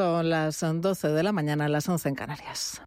[0.00, 2.80] Son las 12 de la mañana, las 11 en Canarias.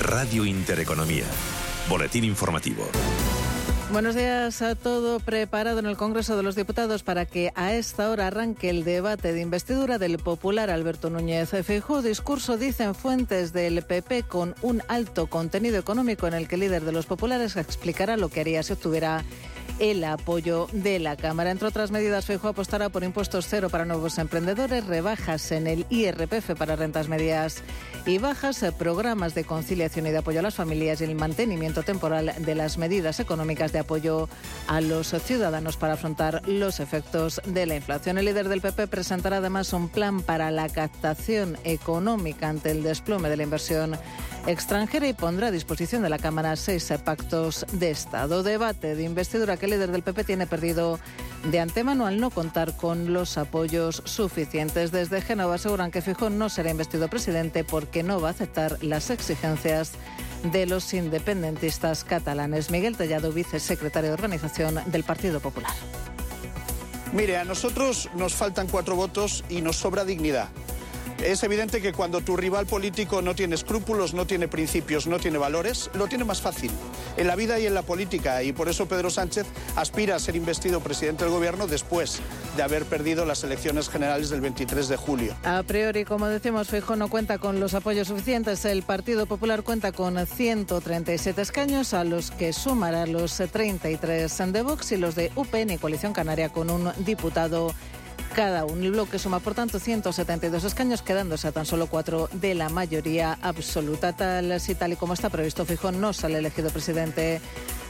[0.00, 1.26] Radio Intereconomía.
[1.88, 2.88] Boletín informativo.
[3.92, 8.10] Buenos días a todo preparado en el Congreso de los Diputados para que a esta
[8.10, 12.02] hora arranque el debate de investidura del popular Alberto Núñez Feijóo.
[12.02, 16.82] Discurso, dicen fuentes del PP, con un alto contenido económico en el que el líder
[16.82, 19.22] de los populares explicará lo que haría si obtuviera
[19.78, 21.50] el apoyo de la Cámara.
[21.50, 26.54] Entre otras medidas, Feijóo apostará por impuestos cero para nuevos emprendedores, rebajas en el IRPF
[26.56, 27.62] para rentas medias
[28.06, 31.82] y bajas, eh, programas de conciliación y de apoyo a las familias y el mantenimiento
[31.82, 34.28] temporal de las medidas económicas de apoyo
[34.68, 38.18] a los ciudadanos para afrontar los efectos de la inflación.
[38.18, 43.28] El líder del PP presentará además un plan para la captación económica ante el desplome
[43.28, 43.96] de la inversión
[44.46, 48.42] extranjera y pondrá a disposición de la Cámara seis pactos de Estado.
[48.42, 50.98] Debate de investidura que el líder del PP tiene perdido
[51.50, 54.92] de antemano al no contar con los apoyos suficientes.
[54.92, 59.10] Desde Génova aseguran que Fijón no será investido presidente porque no va a aceptar las
[59.10, 59.92] exigencias
[60.52, 62.70] de los independentistas catalanes.
[62.70, 65.72] Miguel Tellado, vicesecretario de Organización del Partido Popular.
[67.12, 70.48] Mire, a nosotros nos faltan cuatro votos y nos sobra dignidad.
[71.24, 75.38] Es evidente que cuando tu rival político no tiene escrúpulos, no tiene principios, no tiene
[75.38, 76.70] valores, lo tiene más fácil
[77.16, 78.42] en la vida y en la política.
[78.42, 82.20] Y por eso Pedro Sánchez aspira a ser investido presidente del gobierno después
[82.58, 85.34] de haber perdido las elecciones generales del 23 de julio.
[85.44, 88.66] A priori, como decimos, Feijóo no cuenta con los apoyos suficientes.
[88.66, 94.92] El Partido Popular cuenta con 137 escaños, a los que sumará los 33 de Vox
[94.92, 97.72] y los de UPN y Coalición Canaria con un diputado
[98.34, 98.82] cada un.
[98.82, 103.38] El bloque suma, por tanto, 172 escaños, quedándose a tan solo cuatro de la mayoría
[103.40, 104.12] absoluta.
[104.12, 107.40] Tal si tal y como está previsto, Fijón no sale elegido presidente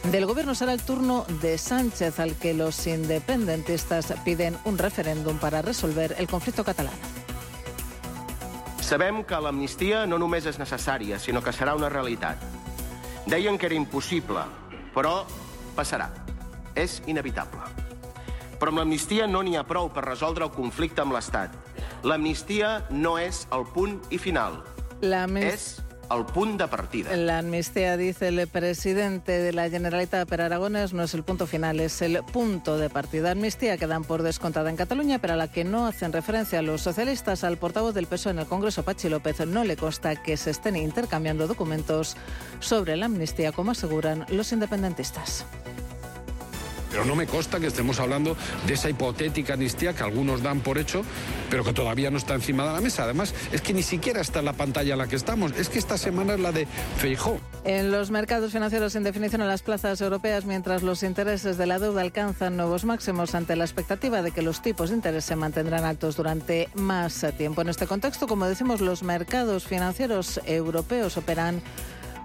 [0.04, 0.54] del gobierno.
[0.54, 6.28] Será el turno de Sánchez, al que los independentistas piden un referéndum para resolver el
[6.28, 6.94] conflicto catalán.
[8.80, 12.42] Sabem que l'amnistia no només és necessària, sinó que serà una realitat.
[13.24, 14.44] Deien que era impossible,
[14.92, 15.22] però
[15.74, 16.10] passarà.
[16.76, 17.83] És inevitable.
[18.58, 21.56] Però amb l'amnistia no n'hi ha prou per resoldre el conflicte amb l'Estat.
[22.04, 24.62] L'amnistia no és el punt i final.
[25.02, 27.16] És el punt de partida.
[27.16, 31.80] La amnistía, dice el presidente de la Generalitat per Aragones, no es el punto final,
[31.80, 33.32] es el punto de partida.
[33.32, 36.82] Amnistía que dan por descontada en Cataluña, pero a la que no hacen referencia los
[36.82, 37.44] socialistas.
[37.44, 40.76] Al portavoz del PSOE en el Congreso, Pachi López, no le consta que se estén
[40.76, 42.16] intercambiando documentos
[42.60, 45.44] sobre la amnistía, como aseguran los independentistas.
[46.94, 48.36] Pero no me consta que estemos hablando
[48.68, 51.02] de esa hipotética amnistía que algunos dan por hecho,
[51.50, 53.02] pero que todavía no está encima de la mesa.
[53.02, 55.50] Además, es que ni siquiera está en la pantalla en la que estamos.
[55.58, 56.68] Es que esta semana es la de
[56.98, 57.40] Feijó.
[57.64, 61.80] En los mercados financieros, en definición, en las plazas europeas, mientras los intereses de la
[61.80, 65.82] deuda alcanzan nuevos máximos ante la expectativa de que los tipos de interés se mantendrán
[65.84, 67.62] altos durante más tiempo.
[67.62, 71.60] En este contexto, como decimos, los mercados financieros europeos operan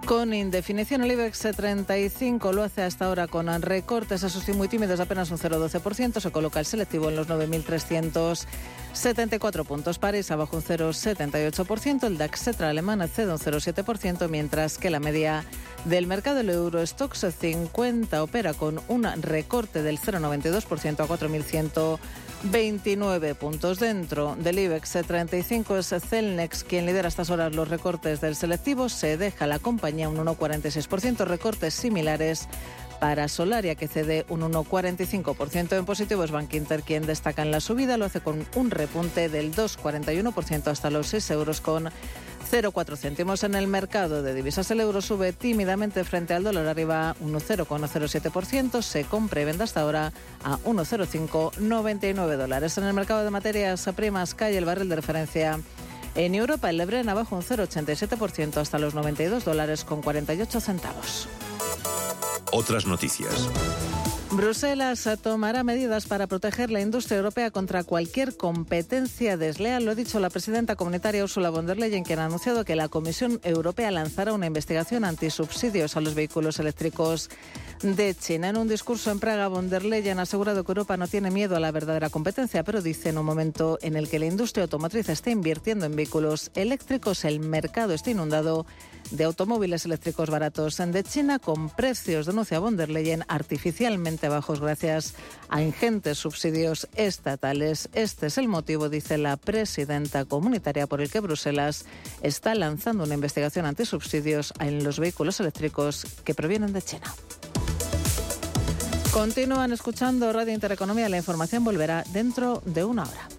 [0.06, 5.00] con indefinición, el IBEX 35 lo hace hasta ahora con recortes, esos sí muy tímidos,
[5.00, 6.20] apenas un 0,12%.
[6.20, 10.00] Se coloca el selectivo en los 9.374 puntos.
[10.00, 12.08] París abajo un 0,78%.
[12.08, 15.46] El DAX Cetra alemán cede un 0,7%, mientras que la media
[15.86, 22.00] del mercado, el Eurostox 50, opera con un recorte del 0,92% a 4.100.
[22.44, 28.22] 29 puntos dentro del IBEX 35 es Celnex quien lidera a estas horas los recortes
[28.22, 28.88] del selectivo.
[28.88, 32.48] Se deja la compañía un 1,46%, recortes similares
[33.00, 36.24] para Solaria, que cede un 1,45% en positivo.
[36.24, 40.68] Es Bank Inter quien destaca en la subida, lo hace con un repunte del 2,41%
[40.68, 41.90] hasta los 6 euros con
[42.50, 44.70] 0,4 céntimos en el mercado de divisas.
[44.72, 48.82] El euro sube tímidamente frente al dólar, arriba un 0,07%.
[48.82, 50.14] Se compra y vende hasta ahora
[50.44, 52.78] a 1,0599 dólares.
[52.78, 55.60] En el mercado de materias primas cae el barril de referencia.
[56.16, 61.28] En Europa, el Lebren abajo un 0,87% hasta los 92 dólares con 48 centavos.
[62.52, 63.48] Otras noticias.
[64.32, 69.86] Bruselas tomará medidas para proteger la industria europea contra cualquier competencia desleal.
[69.86, 72.90] Lo ha dicho la presidenta comunitaria Ursula von der Leyen, quien ha anunciado que la
[72.90, 77.30] Comisión Europea lanzará una investigación antisubsidios a los vehículos eléctricos
[77.82, 78.50] de China.
[78.50, 81.56] En un discurso en Praga, von der Leyen ha asegurado que Europa no tiene miedo
[81.56, 85.10] a la verdadera competencia, pero dice en un momento en el que la industria automotriz
[85.10, 88.68] está invirtiendo en vehículos eléctricos, el mercado está inundado
[89.12, 95.14] de automóviles eléctricos baratos de China con precios, denuncia von der Leyen, artificialmente bajos gracias
[95.50, 97.90] a ingentes subsidios estatales.
[97.94, 101.86] Este es el motivo, dice la presidenta comunitaria, por el que Bruselas
[102.22, 107.14] está lanzando una investigación antisubsidios en los vehículos eléctricos que provienen de China.
[109.12, 111.10] Continúan escuchando Radio Intereconomía.
[111.10, 113.39] La información volverá dentro de una hora.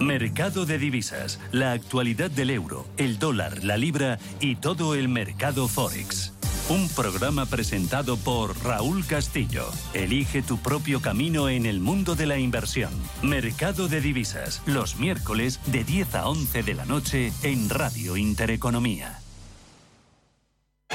[0.00, 5.68] Mercado de divisas, la actualidad del euro, el dólar, la libra y todo el mercado
[5.68, 6.34] forex.
[6.68, 9.70] Un programa presentado por Raúl Castillo.
[9.94, 12.90] Elige tu propio camino en el mundo de la inversión.
[13.22, 19.20] Mercado de divisas, los miércoles de 10 a 11 de la noche en Radio Intereconomía.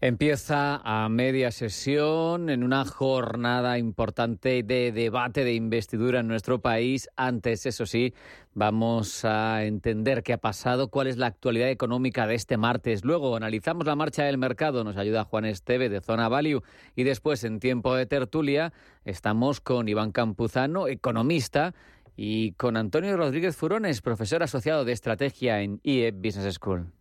[0.07, 7.09] Empieza a media sesión en una jornada importante de debate de investidura en nuestro país.
[7.17, 8.13] Antes, eso sí,
[8.53, 13.03] vamos a entender qué ha pasado, cuál es la actualidad económica de este martes.
[13.03, 16.63] Luego analizamos la marcha del mercado, nos ayuda Juan Esteve de Zona Value.
[16.95, 18.75] Y después, en tiempo de tertulia,
[19.07, 21.73] estamos con Iván Campuzano, economista,
[22.15, 26.93] y con Antonio Rodríguez Furones, profesor asociado de estrategia en IE Business School.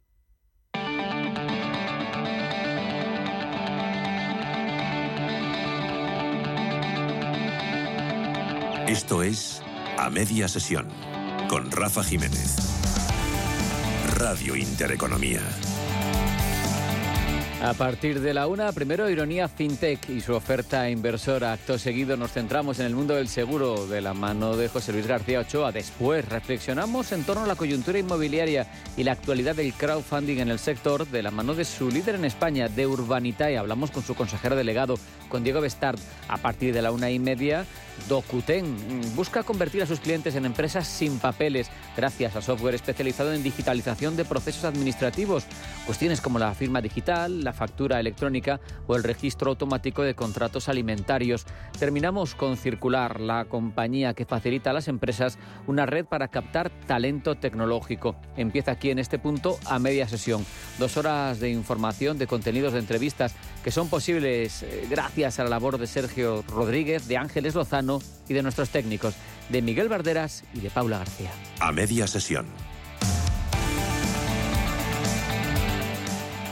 [8.87, 9.61] Esto es
[9.97, 10.89] A Media Sesión
[11.47, 12.57] con Rafa Jiménez.
[14.17, 15.39] Radio Intereconomía.
[17.63, 21.53] A partir de la una, primero Ironía FinTech y su oferta inversora.
[21.53, 25.07] Acto seguido nos centramos en el mundo del seguro de la mano de José Luis
[25.07, 25.71] García Ochoa.
[25.71, 30.59] Después reflexionamos en torno a la coyuntura inmobiliaria y la actualidad del crowdfunding en el
[30.59, 33.57] sector de la mano de su líder en España, de Urbanitae.
[33.57, 34.99] Hablamos con su consejero delegado,
[35.29, 35.99] con Diego Bestard.
[36.27, 37.65] A partir de la una y media,
[38.09, 38.75] Docuten
[39.15, 44.17] busca convertir a sus clientes en empresas sin papeles gracias a software especializado en digitalización
[44.17, 45.45] de procesos administrativos.
[45.85, 51.45] Cuestiones como la firma digital, la factura electrónica o el registro automático de contratos alimentarios.
[51.79, 57.35] Terminamos con Circular, la compañía que facilita a las empresas una red para captar talento
[57.35, 58.15] tecnológico.
[58.35, 60.45] Empieza aquí en este punto a media sesión.
[60.79, 65.51] Dos horas de información, de contenidos de entrevistas que son posibles eh, gracias a la
[65.51, 67.82] labor de Sergio Rodríguez, de Ángeles Lozano
[68.27, 69.13] y de nuestros técnicos,
[69.49, 71.31] de Miguel Barderas y de Paula García.
[71.59, 72.45] A media sesión.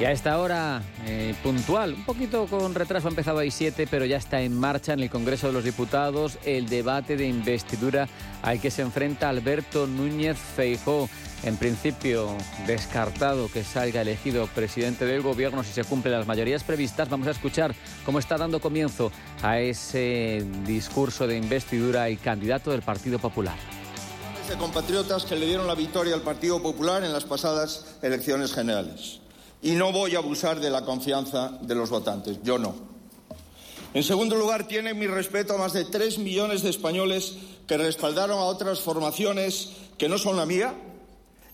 [0.01, 4.03] Y a esta hora eh, puntual, un poquito con retraso, ha empezado ahí siete, pero
[4.03, 8.09] ya está en marcha en el Congreso de los Diputados el debate de investidura
[8.41, 11.07] al que se enfrenta Alberto Núñez Feijó.
[11.43, 17.07] En principio, descartado que salga elegido presidente del gobierno si se cumplen las mayorías previstas.
[17.07, 19.11] Vamos a escuchar cómo está dando comienzo
[19.43, 23.55] a ese discurso de investidura y candidato del Partido Popular.
[24.49, 29.20] De compatriotas que le dieron la victoria al Partido Popular en las pasadas elecciones generales
[29.61, 32.73] y no voy a abusar de la confianza de los votantes, yo no.
[33.93, 37.35] En segundo lugar, tiene mi respeto a más de tres millones de españoles
[37.67, 40.73] que respaldaron a otras formaciones que no son la mía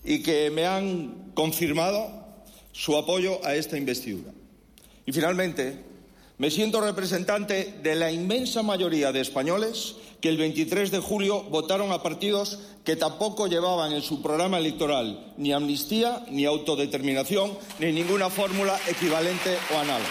[0.04, 2.08] y que me han confirmado
[2.72, 4.32] su apoyo a esta investidura.
[5.04, 5.84] Y finalmente,
[6.38, 11.90] Me siento representante de la inmensa mayoría de españoles que el 23 de julio votaron
[11.90, 18.30] a partidos que tampoco llevaban en su programa electoral ni amnistía, ni autodeterminación, ni ninguna
[18.30, 20.08] fórmula equivalente o análoga.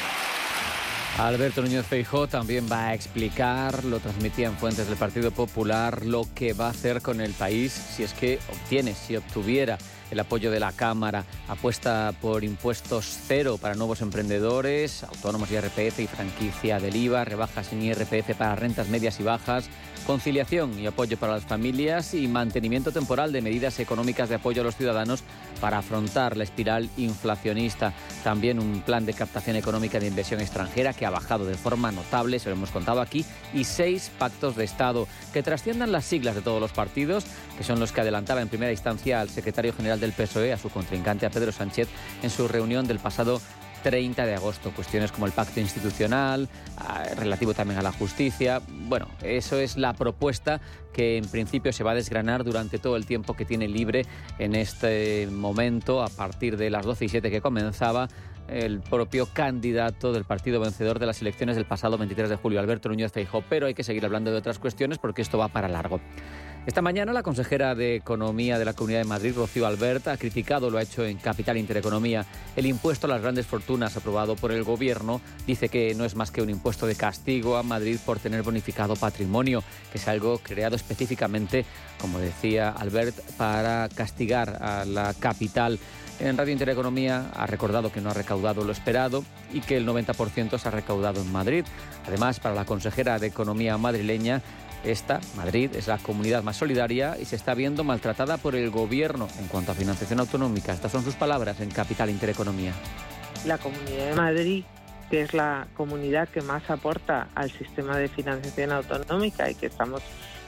[1.18, 6.28] Alberto Núñez Feijó también va a explicar, lo transmitía en fuentes del Partido Popular, lo
[6.36, 9.78] que va a hacer con el país si es que obtiene, si obtuviera
[10.12, 11.26] el apoyo de la Cámara.
[11.48, 17.74] Apuesta por impuestos cero para nuevos emprendedores, autónomos y IRPF y franquicia del IVA, rebajas
[17.74, 19.70] en IRPF para rentas medias y bajas,
[20.08, 24.64] conciliación y apoyo para las familias y mantenimiento temporal de medidas económicas de apoyo a
[24.64, 25.22] los ciudadanos
[25.60, 27.94] para afrontar la espiral inflacionista.
[28.24, 32.40] También un plan de captación económica de inversión extranjera que ha bajado de forma notable,
[32.40, 36.42] se lo hemos contado aquí, y seis pactos de Estado que trasciendan las siglas de
[36.42, 37.26] todos los partidos,
[37.58, 40.70] que son los que adelantaba en primera instancia al secretario general del PSOE, a su
[40.70, 41.90] contrincante, a Pedro Sánchez,
[42.24, 43.42] en su reunión del pasado
[43.84, 44.72] 30 de agosto.
[44.72, 48.62] Cuestiones como el pacto institucional, ah, relativo también a la justicia.
[48.68, 50.62] Bueno, eso es la propuesta
[50.94, 54.06] que en principio se va a desgranar durante todo el tiempo que tiene libre
[54.40, 58.08] en este momento, a partir de las 12 y 7 que comenzaba
[58.48, 62.90] el propio candidato del partido vencedor de las elecciones del pasado 23 de julio, Alberto
[62.90, 63.44] Núñez Feijóo.
[63.50, 66.00] Pero hay que seguir hablando de otras cuestiones porque esto va para largo.
[66.68, 70.70] Esta mañana la consejera de Economía de la Comunidad de Madrid, Rocío Alberta, ha criticado,
[70.70, 72.26] lo ha hecho en Capital Intereconomía,
[72.58, 75.22] el impuesto a las grandes fortunas aprobado por el Gobierno.
[75.48, 78.98] Dice que no es más que un impuesto de castigo a Madrid por tener bonificado
[78.98, 81.64] patrimonio, que es algo creado específicamente,
[82.02, 85.80] como decía Albert, para castigar a la capital.
[86.20, 90.58] En Radio Intereconomía ha recordado que no ha recaudado lo esperado y que el 90%
[90.58, 91.64] se ha recaudado en Madrid.
[92.06, 94.42] Además, para la consejera de Economía madrileña,
[94.84, 99.28] esta, Madrid, es la comunidad más solidaria y se está viendo maltratada por el gobierno
[99.40, 100.74] en cuanto a financiación autonómica.
[100.74, 102.74] Estas son sus palabras en Capital Intereconomía.
[103.46, 104.64] La Comunidad de Madrid,
[105.10, 110.02] que es la comunidad que más aporta al sistema de financiación autonómica y que estamos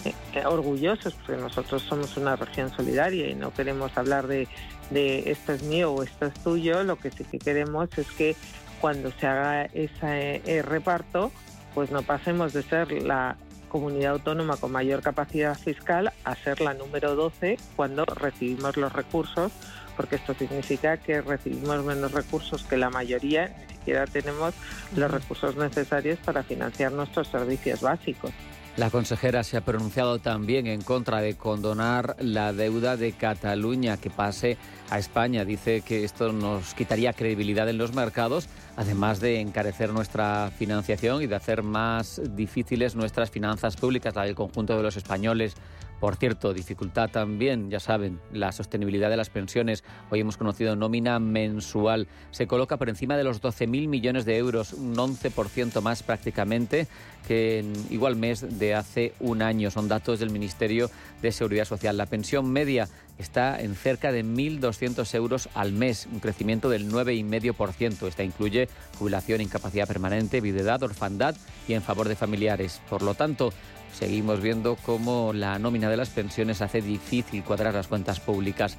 [0.05, 4.47] eh, orgullosos porque nosotros somos una región solidaria y no queremos hablar de,
[4.91, 8.35] de esto es mío o esto es tuyo, lo que sí que queremos es que
[8.79, 11.31] cuando se haga ese eh, reparto,
[11.73, 13.35] pues no pasemos de ser la
[13.69, 19.51] comunidad autónoma con mayor capacidad fiscal a ser la número 12 cuando recibimos los recursos,
[19.95, 24.53] porque esto significa que recibimos menos recursos que la mayoría, ni siquiera tenemos
[24.95, 28.31] los recursos necesarios para financiar nuestros servicios básicos.
[28.79, 34.09] La consejera se ha pronunciado también en contra de condonar la deuda de Cataluña que
[34.09, 34.55] pase
[34.89, 35.43] a España.
[35.43, 41.27] Dice que esto nos quitaría credibilidad en los mercados, además de encarecer nuestra financiación y
[41.27, 45.55] de hacer más difíciles nuestras finanzas públicas, la del conjunto de los españoles.
[45.99, 49.83] Por cierto, dificultad también, ya saben, la sostenibilidad de las pensiones.
[50.09, 52.07] Hoy hemos conocido nómina mensual.
[52.31, 56.87] Se coloca por encima de los 12.000 millones de euros, un 11% más prácticamente
[57.27, 59.71] que en igual mes de hace un año.
[59.71, 60.89] Son datos del Ministerio
[61.21, 61.97] de Seguridad Social.
[61.97, 62.87] La pensión media
[63.17, 68.07] está en cerca de 1.200 euros al mes, un crecimiento del 9,5%.
[68.07, 71.35] Esta incluye jubilación, incapacidad permanente, viudedad, orfandad
[71.67, 72.81] y en favor de familiares.
[72.89, 73.51] Por lo tanto,
[73.93, 78.77] seguimos viendo cómo la nómina de las pensiones hace difícil cuadrar las cuentas públicas.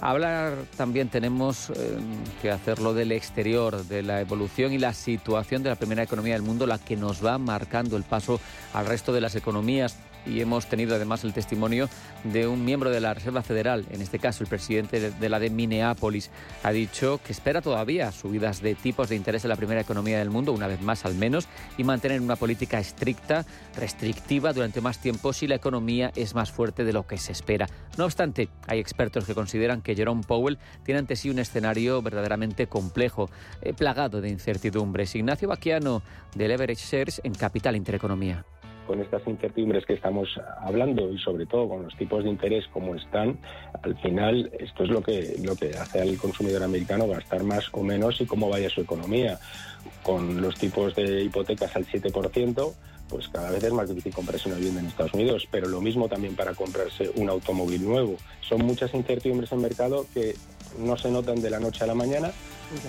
[0.00, 1.98] Hablar también tenemos eh,
[2.40, 6.42] que hacerlo del exterior, de la evolución y la situación de la primera economía del
[6.42, 8.40] mundo, la que nos va marcando el paso
[8.72, 11.88] al resto de las economías y hemos tenido además el testimonio
[12.24, 15.50] de un miembro de la Reserva Federal, en este caso el presidente de la de
[15.50, 16.30] Minneapolis,
[16.62, 20.30] ha dicho que espera todavía subidas de tipos de interés en la primera economía del
[20.30, 21.48] mundo, una vez más al menos,
[21.78, 23.44] y mantener una política estricta,
[23.76, 27.66] restrictiva durante más tiempo si la economía es más fuerte de lo que se espera.
[27.96, 32.66] No obstante, hay expertos que consideran que Jerome Powell tiene ante sí un escenario verdaderamente
[32.66, 33.30] complejo,
[33.62, 35.14] eh, plagado de incertidumbres.
[35.14, 36.02] Ignacio Baquiano,
[36.34, 38.44] de Leverage Shares en Capital Intereconomía
[38.90, 40.28] con estas incertidumbres que estamos
[40.58, 43.38] hablando y sobre todo con los tipos de interés como están,
[43.84, 47.84] al final esto es lo que, lo que hace al consumidor americano gastar más o
[47.84, 49.38] menos y cómo vaya su economía.
[50.02, 52.74] Con los tipos de hipotecas al 7%,
[53.10, 56.08] pues cada vez es más difícil comprarse una vivienda en Estados Unidos, pero lo mismo
[56.08, 58.16] también para comprarse un automóvil nuevo.
[58.40, 60.36] Son muchas incertidumbres en mercado que
[60.78, 62.30] no se notan de la noche a la mañana,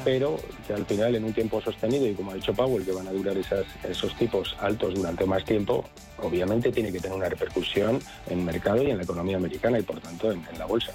[0.04, 0.38] pero
[0.68, 3.12] que al final en un tiempo sostenido y como ha dicho Powell que van a
[3.12, 5.84] durar esos tipos altos durante más tiempo,
[6.20, 9.84] obviamente tiene que tener una repercusión en el mercado y en la economía americana y
[9.84, 10.94] por tanto en, en la bolsa.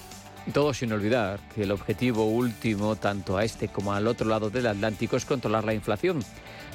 [0.52, 4.68] Todo sin olvidar que el objetivo último, tanto a este como al otro lado del
[4.68, 6.20] Atlántico, es controlar la inflación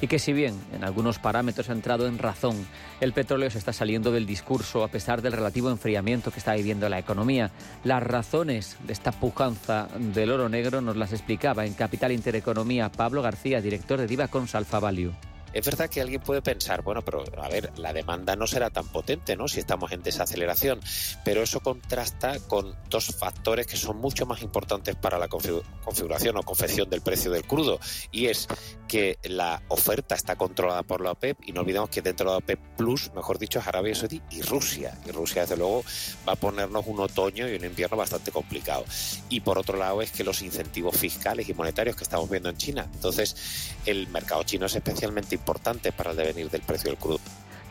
[0.01, 2.55] y que si bien en algunos parámetros ha entrado en razón,
[2.99, 6.89] el petróleo se está saliendo del discurso a pesar del relativo enfriamiento que está viviendo
[6.89, 7.51] la economía.
[7.83, 13.21] Las razones de esta pujanza del oro negro nos las explicaba en Capital Intereconomía Pablo
[13.21, 15.13] García, director de Diva Cons Alfa Value.
[15.53, 18.88] Es verdad que alguien puede pensar, bueno, pero a ver, la demanda no será tan
[18.88, 19.48] potente, ¿no?
[19.48, 20.79] Si estamos en desaceleración,
[21.24, 26.43] pero eso contrasta con dos factores que son mucho más importantes para la configuración o
[26.43, 27.79] confección del precio del crudo,
[28.12, 28.48] y es
[28.88, 32.38] que la oferta está controlada por la OPEP y no olvidemos que dentro de la
[32.39, 34.98] OPEP Plus, mejor dicho, es Arabia Saudí y Rusia.
[35.05, 35.84] Y Rusia, desde luego,
[36.27, 38.84] va a ponernos un otoño y un invierno bastante complicado.
[39.29, 42.58] Y por otro lado es que los incentivos fiscales y monetarios que estamos viendo en
[42.58, 42.89] China.
[42.93, 47.19] Entonces, el mercado chino es especialmente importante para el devenir del precio del crudo.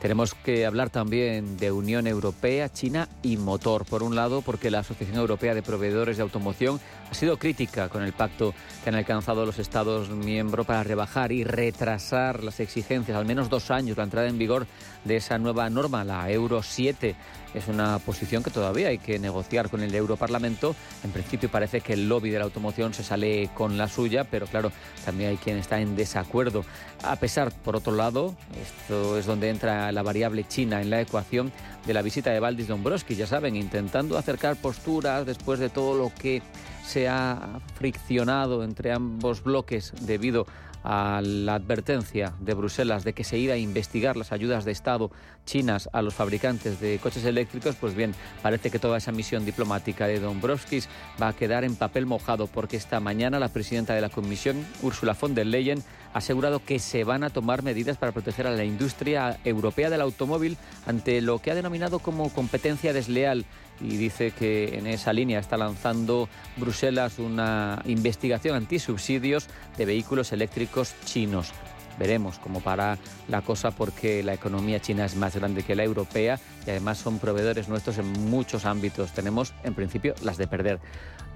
[0.00, 3.84] Tenemos que hablar también de Unión Europea, China y motor.
[3.84, 8.02] Por un lado, porque la Asociación Europea de Proveedores de Automoción ha sido crítica con
[8.02, 13.26] el pacto que han alcanzado los Estados miembros para rebajar y retrasar las exigencias, al
[13.26, 14.66] menos dos años, la entrada en vigor
[15.04, 17.14] de esa nueva norma, la Euro 7.
[17.52, 20.76] Es una posición que todavía hay que negociar con el Europarlamento.
[21.02, 24.46] En principio parece que el lobby de la automoción se sale con la suya, pero
[24.46, 24.70] claro,
[25.04, 26.64] también hay quien está en desacuerdo.
[27.02, 31.50] A pesar, por otro lado, esto es donde entra la variable china en la ecuación
[31.86, 36.12] de la visita de Valdis Dombrovskis, ya saben, intentando acercar posturas después de todo lo
[36.14, 36.42] que
[36.86, 40.46] se ha friccionado entre ambos bloques debido
[40.82, 45.10] la advertencia de Bruselas de que se iba a investigar las ayudas de Estado
[45.44, 50.06] chinas a los fabricantes de coches eléctricos, pues bien, parece que toda esa misión diplomática
[50.06, 50.88] de Dombrovskis
[51.20, 55.16] va a quedar en papel mojado porque esta mañana la presidenta de la Comisión, Ursula
[55.20, 55.82] von der Leyen,
[56.12, 60.00] ha asegurado que se van a tomar medidas para proteger a la industria europea del
[60.00, 60.56] automóvil
[60.86, 63.44] ante lo que ha denominado como competencia desleal
[63.80, 70.94] y dice que en esa línea está lanzando Bruselas una investigación antisubsidios de vehículos eléctricos
[71.04, 71.52] chinos.
[71.98, 72.98] Veremos cómo para
[73.28, 77.18] la cosa porque la economía china es más grande que la europea y además son
[77.18, 79.12] proveedores nuestros en muchos ámbitos.
[79.12, 80.80] Tenemos, en principio, las de perder.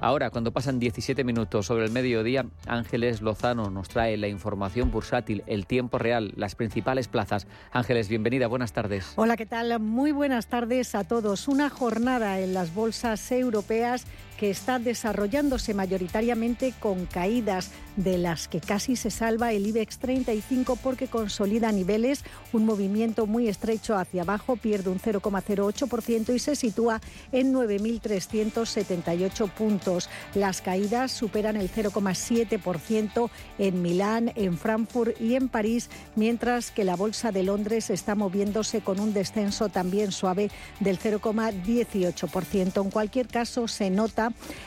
[0.00, 5.42] Ahora, cuando pasan 17 minutos sobre el mediodía, Ángeles Lozano nos trae la información bursátil,
[5.46, 7.46] el tiempo real, las principales plazas.
[7.72, 9.12] Ángeles, bienvenida, buenas tardes.
[9.16, 9.80] Hola, ¿qué tal?
[9.80, 11.48] Muy buenas tardes a todos.
[11.48, 14.04] Una jornada en las bolsas europeas
[14.38, 20.76] que está desarrollándose mayoritariamente con caídas de las que casi se salva el IBEX 35
[20.76, 27.00] porque consolida niveles, un movimiento muy estrecho hacia abajo, pierde un 0,08% y se sitúa
[27.32, 30.08] en 9.378 puntos.
[30.34, 36.96] Las caídas superan el 0,7% en Milán, en Frankfurt y en París, mientras que la
[36.96, 42.82] Bolsa de Londres está moviéndose con un descenso también suave del 0,18%.
[42.82, 44.23] En cualquier caso, se nota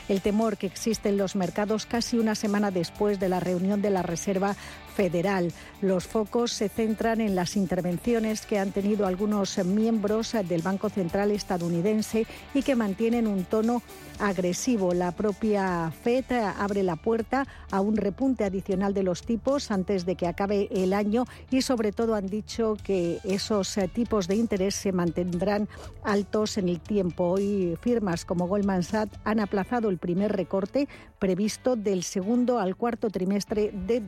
[0.08, 3.90] el temor que existe en los mercados casi una semana después de la reunión de
[3.90, 4.56] la Reserva
[4.98, 5.52] Federal.
[5.80, 11.30] Los focos se centran en las intervenciones que han tenido algunos miembros del Banco Central
[11.30, 13.80] estadounidense y que mantienen un tono
[14.18, 14.94] agresivo.
[14.94, 16.24] La propia FED
[16.58, 20.92] abre la puerta a un repunte adicional de los tipos antes de que acabe el
[20.92, 25.68] año y sobre todo han dicho que esos tipos de interés se mantendrán
[26.02, 27.24] altos en el tiempo.
[27.28, 30.88] Hoy firmas como Goldman Sachs han aplazado el primer recorte
[31.20, 34.00] previsto del segundo al cuarto trimestre de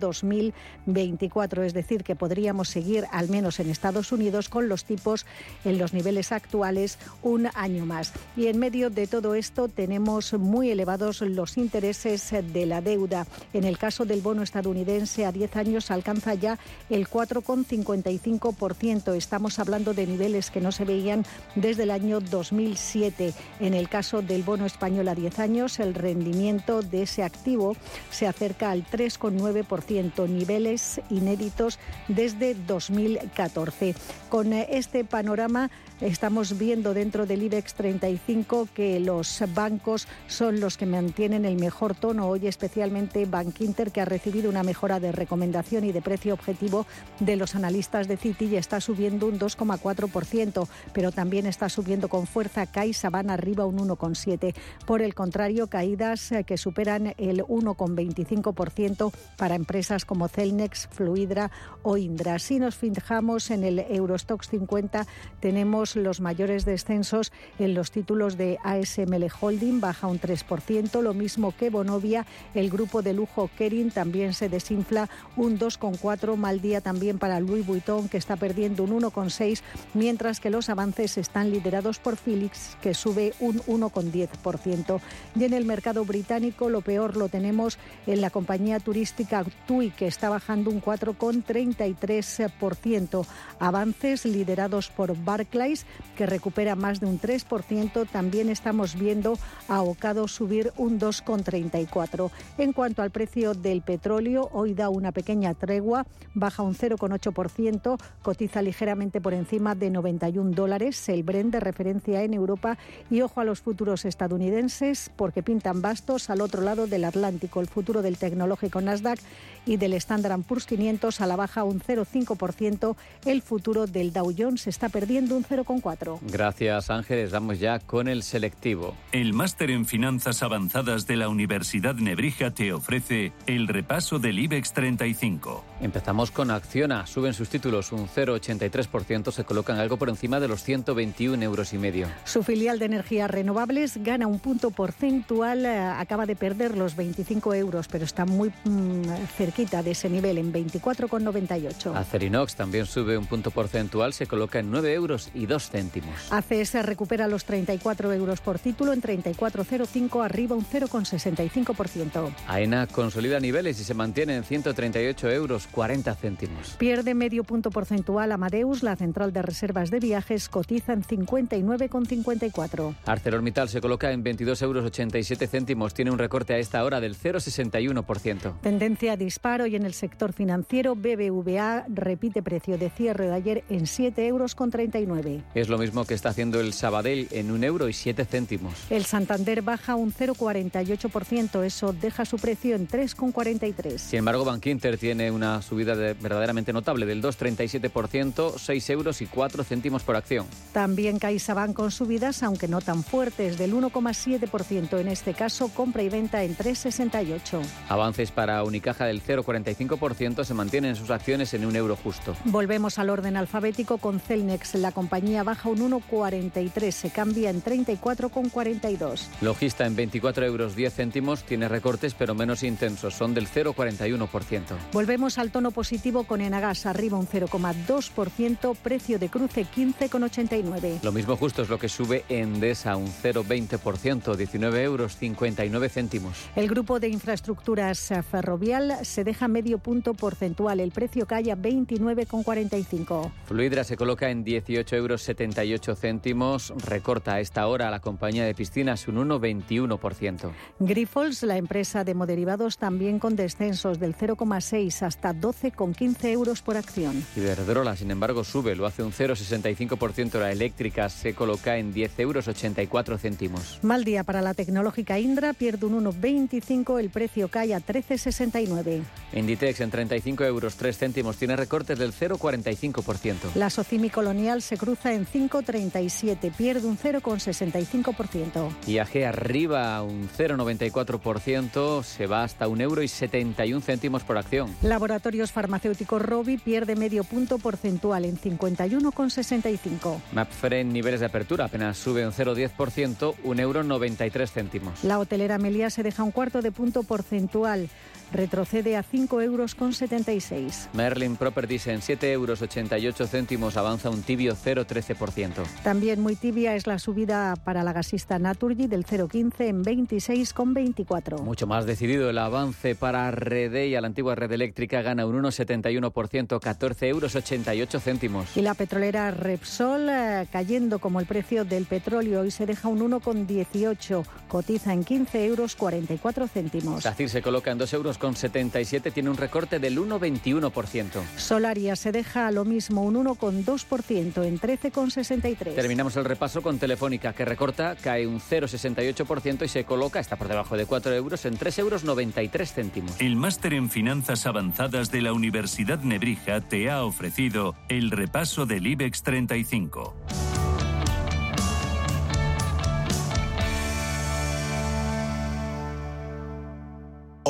[0.86, 5.26] 2024, es decir, que podríamos seguir al menos en Estados Unidos con los tipos
[5.64, 8.12] en los niveles actuales un año más.
[8.36, 13.26] Y en medio de todo esto tenemos muy elevados los intereses de la deuda.
[13.52, 19.14] En el caso del bono estadounidense a 10 años alcanza ya el 4,55%.
[19.14, 23.34] Estamos hablando de niveles que no se veían desde el año 2007.
[23.60, 27.76] En el caso del bono español a 10 años, el rendimiento de ese activo
[28.10, 30.69] se acerca al 3,9%, niveles
[31.10, 31.78] inéditos
[32.08, 33.94] desde 2014.
[34.28, 40.86] Con este panorama estamos viendo dentro del IBEX 35 que los bancos son los que
[40.86, 42.28] mantienen el mejor tono.
[42.28, 46.86] Hoy especialmente Bank Inter, que ha recibido una mejora de recomendación y de precio objetivo
[47.18, 52.26] de los analistas de Citi y está subiendo un 2,4%, pero también está subiendo con
[52.26, 54.54] fuerza Caixa, van arriba un 1,7%.
[54.86, 61.50] Por el contrario, caídas eh, que superan el 1,25% para empresas como Celnex, Fluidra
[61.82, 62.38] o Indra.
[62.38, 65.06] Si nos fijamos en el Eurostox 50,
[65.40, 71.54] tenemos los mayores descensos en los títulos de ASML Holding, baja un 3%, lo mismo
[71.56, 77.18] que Bonovia, el grupo de lujo Kering también se desinfla un 2,4%, mal día también
[77.18, 79.62] para Louis Vuitton, que está perdiendo un 1,6%,
[79.94, 85.00] mientras que los avances están liderados por Philips, que sube un 1,10%.
[85.36, 90.06] Y en el mercado británico lo peor lo tenemos en la compañía turística TUI, que
[90.06, 93.26] está bajando un 4,33%.
[93.58, 95.79] Avances liderados por Barclays,
[96.16, 98.08] que recupera más de un 3%.
[98.08, 99.38] También estamos viendo
[99.68, 102.30] a Ocado subir un 2,34%.
[102.58, 108.62] En cuanto al precio del petróleo, hoy da una pequeña tregua, baja un 0,8%, cotiza
[108.62, 112.78] ligeramente por encima de 91 dólares el Brent de referencia en Europa
[113.10, 117.60] y ojo a los futuros estadounidenses porque pintan bastos al otro lado del Atlántico.
[117.60, 119.18] El futuro del tecnológico Nasdaq
[119.66, 122.96] y del Standard Poor's 500 a la baja un 0,5%.
[123.24, 126.18] El futuro del Dow Jones está perdiendo un 0,4%.
[126.22, 127.30] Gracias Ángeles.
[127.30, 128.96] Vamos ya con el selectivo.
[129.12, 134.72] El máster en finanzas avanzadas de la Universidad Nebrija te ofrece el repaso del IBEX
[134.72, 135.64] 35.
[135.80, 137.06] Empezamos con Acciona.
[137.06, 139.30] Suben sus títulos un 0,83%.
[139.32, 142.08] Se colocan algo por encima de los 121 euros y medio.
[142.24, 145.64] Su filial de energías renovables gana un punto porcentual.
[145.66, 149.02] Eh, acaba de perder los 25 euros, pero está muy mm,
[149.36, 151.94] cerquita de ese nivel en 24,98.
[151.94, 154.12] Acerinox también sube un punto porcentual.
[154.12, 156.32] Se coloca en 9 euros y 2 céntimos.
[156.32, 162.34] ACS recupera los 34 euros por título en 34,05, arriba un 0,65%.
[162.46, 166.76] AENA consolida niveles y se mantiene en 138 euros 40 céntimos.
[166.78, 172.94] Pierde medio punto porcentual Amadeus, la central de reservas de viajes cotiza en 59,54.
[173.04, 177.16] ArcelorMittal se coloca en 22 euros 87 céntimos, tiene un recorte a esta hora del
[177.16, 178.60] 0,61%.
[178.60, 183.64] Tendencia a disparo y en el sector financiero BBVA repite precio de cierre de ayer
[183.68, 185.42] en 7 euros con 39.
[185.52, 188.74] Es lo mismo que está haciendo el Sabadell en 1 euro y 7 céntimos.
[188.88, 193.98] El Santander baja un 0,48%, eso deja su precio en 3,43.
[193.98, 200.04] Sin embargo, Bankinter tiene una subida verdaderamente notable del 2,37%, 6 euros y 4 céntimos
[200.04, 200.46] por acción.
[200.72, 205.00] También CaixaBank con subidas, aunque no tan fuertes, del 1,7%.
[205.00, 207.60] En este caso, compra y venta en 3,68.
[207.88, 212.36] Avances para Unicaja del 0,45% se mantienen sus acciones en un euro justo.
[212.44, 214.76] Volvemos al orden alfabético con Celnex.
[214.76, 219.28] La compañía baja un 1,43, se cambia en 34,42.
[219.40, 224.62] Logista en 24 euros 10 céntimos tiene recortes pero menos intensos, son del 0,41%.
[224.92, 231.02] Volvemos al tono positivo con Enagas, arriba un 0,2%, precio de cruce 15,89.
[231.02, 236.36] Lo mismo justo es lo que sube Endesa, un 0,20%, 19 euros 59 céntimos.
[236.56, 243.30] El grupo de infraestructuras ferrovial se deja medio punto porcentual, el precio cae a 29,45.
[243.46, 248.54] Fluidra se coloca en 18 euros 78 céntimos, recorta a esta hora la compañía de
[248.54, 250.50] piscinas un 1,21%.
[250.78, 257.24] Grifols, la empresa de moderivados, también con descensos del 0,6 hasta 12,15 euros por acción.
[257.36, 260.38] Iberdrola, sin embargo, sube, lo hace un 0,65%.
[260.38, 263.78] La eléctrica se coloca en 10 euros 84 céntimos.
[263.82, 269.02] Mal día para la tecnológica Indra, pierde un 1,25, el precio cae a 13,69.
[269.32, 273.54] Inditex en 35 euros 3 céntimos tiene recortes del 0,45%.
[273.54, 278.70] La Socimi Colonial se cruza en 5,37, pierde un 0,65%.
[278.86, 284.74] IAG arriba un 0,94%, se va hasta un euro y 71 céntimos por acción.
[284.82, 290.20] Laboratorios Farmacéuticos Robi pierde medio punto porcentual en 51,65.
[290.32, 295.04] Mapfre en niveles de apertura apenas sube un 0,10%, un euro 93 céntimos.
[295.04, 297.88] La hotelera Melia se deja un cuarto de punto porcentual
[298.32, 300.90] retrocede a 5 euros con 76.
[300.92, 305.64] Merlin Properties en 7 euros 88 céntimos avanza un tibio 0,13%.
[305.82, 311.42] También muy tibia es la subida para la gasista Naturgy del 0,15 en 26,24.
[311.42, 316.60] Mucho más decidido el avance para Redey a la antigua red eléctrica gana un 1,71%,
[316.60, 318.56] 14 euros 88 céntimos.
[318.56, 323.00] Y la petrolera Repsol eh, cayendo como el precio del petróleo y se deja un
[323.00, 327.02] 1,18, cotiza en 15 euros 44 céntimos.
[327.02, 331.22] SACIR se coloca en 2 euros con 77 tiene un recorte del 1,21%.
[331.36, 335.74] Solaria se deja a lo mismo un 1,2% en 13,63.
[335.74, 340.46] Terminamos el repaso con Telefónica que recorta, cae un 0,68% y se coloca, está por
[340.46, 343.20] debajo de 4 euros, en 3,93 euros céntimos.
[343.20, 348.86] El máster en finanzas avanzadas de la Universidad Nebrija te ha ofrecido el repaso del
[348.86, 350.14] IBEX 35.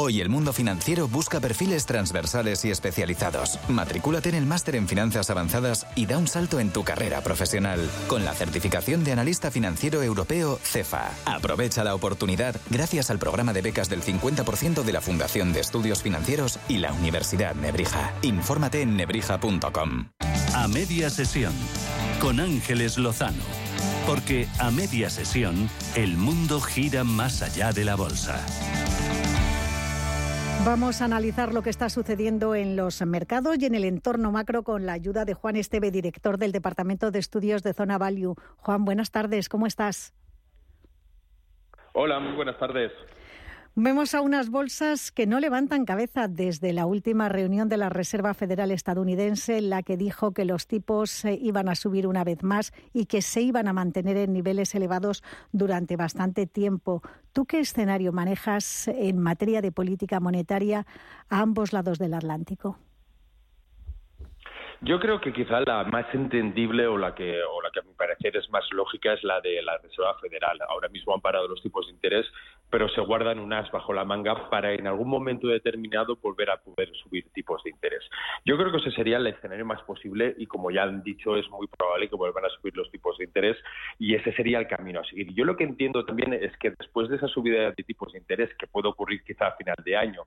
[0.02, 3.58] Hoy el mundo financiero busca perfiles transversales y especializados.
[3.68, 7.86] Matricúlate en el máster en finanzas avanzadas y da un salto en tu carrera profesional
[8.08, 11.10] con la certificación de analista financiero europeo CEFA.
[11.26, 16.02] Aprovecha la oportunidad gracias al programa de becas del 50% de la Fundación de Estudios
[16.02, 18.14] Financieros y la Universidad Nebrija.
[18.22, 20.06] Infórmate en nebrija.com.
[20.54, 21.52] A media sesión
[22.22, 23.42] con Ángeles Lozano.
[24.06, 28.40] Porque a media sesión el mundo gira más allá de la bolsa.
[30.64, 34.62] Vamos a analizar lo que está sucediendo en los mercados y en el entorno macro
[34.62, 38.34] con la ayuda de Juan Esteve, director del Departamento de Estudios de Zona Value.
[38.58, 40.12] Juan, buenas tardes, ¿cómo estás?
[41.94, 42.92] Hola, muy buenas tardes.
[43.76, 48.34] Vemos a unas bolsas que no levantan cabeza desde la última reunión de la Reserva
[48.34, 52.42] Federal estadounidense, en la que dijo que los tipos eh, iban a subir una vez
[52.42, 57.00] más y que se iban a mantener en niveles elevados durante bastante tiempo.
[57.32, 60.84] ¿Tú qué escenario manejas en materia de política monetaria
[61.28, 62.76] a ambos lados del Atlántico?
[64.82, 67.92] Yo creo que quizá la más entendible o la que, o la que a mi
[67.92, 70.58] parecer es más lógica es la de la Reserva Federal.
[70.70, 72.24] Ahora mismo han parado los tipos de interés,
[72.70, 76.90] pero se guardan unas bajo la manga para en algún momento determinado volver a poder
[76.94, 78.02] subir tipos de interés.
[78.46, 81.46] Yo creo que ese sería el escenario más posible y como ya han dicho es
[81.50, 83.58] muy probable que vuelvan a subir los tipos de interés
[83.98, 85.34] y ese sería el camino a seguir.
[85.34, 88.48] Yo lo que entiendo también es que después de esa subida de tipos de interés
[88.58, 90.22] que puede ocurrir quizá a final de año,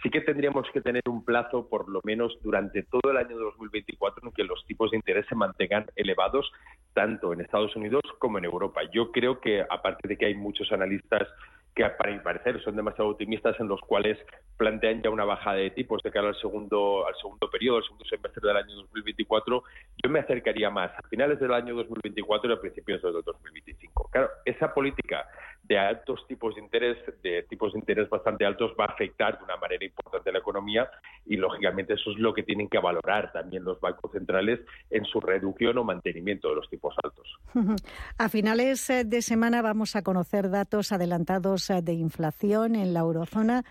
[0.00, 3.95] sí que tendríamos que tener un plazo por lo menos durante todo el año 2024
[3.96, 6.50] en que los tipos de interés se mantengan elevados
[6.94, 8.80] tanto en Estados Unidos como en Europa.
[8.92, 11.28] Yo creo que, aparte de que hay muchos analistas
[11.76, 14.18] que para mi parecer son demasiado optimistas en los cuales
[14.56, 18.04] plantean ya una bajada de tipos de cara al segundo al segundo periodo, al segundo
[18.06, 19.62] semestre del año 2024,
[20.02, 24.08] yo me acercaría más a finales del año 2024 y a principios del 2025.
[24.10, 25.26] Claro, esa política
[25.68, 29.44] de altos tipos de interés, de tipos de interés bastante altos, va a afectar de
[29.44, 30.88] una manera importante a la economía
[31.24, 34.60] y, lógicamente, eso es lo que tienen que valorar también los bancos centrales
[34.90, 37.36] en su reducción o mantenimiento de los tipos altos.
[38.18, 43.64] A finales eh, de semana vamos a conocer datos adelantados de inflación en la eurozona.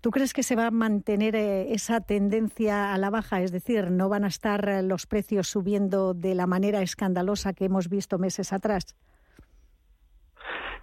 [0.00, 3.42] ¿Tú crees que se va a mantener eh, esa tendencia a la baja?
[3.42, 7.66] Es decir, ¿no van a estar eh, los precios subiendo de la manera escandalosa que
[7.66, 8.96] hemos visto meses atrás?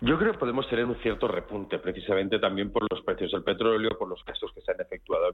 [0.01, 3.91] Yo creo que podemos tener un cierto repunte, precisamente también por los precios del petróleo,
[3.97, 5.33] por los gastos que se han efectuado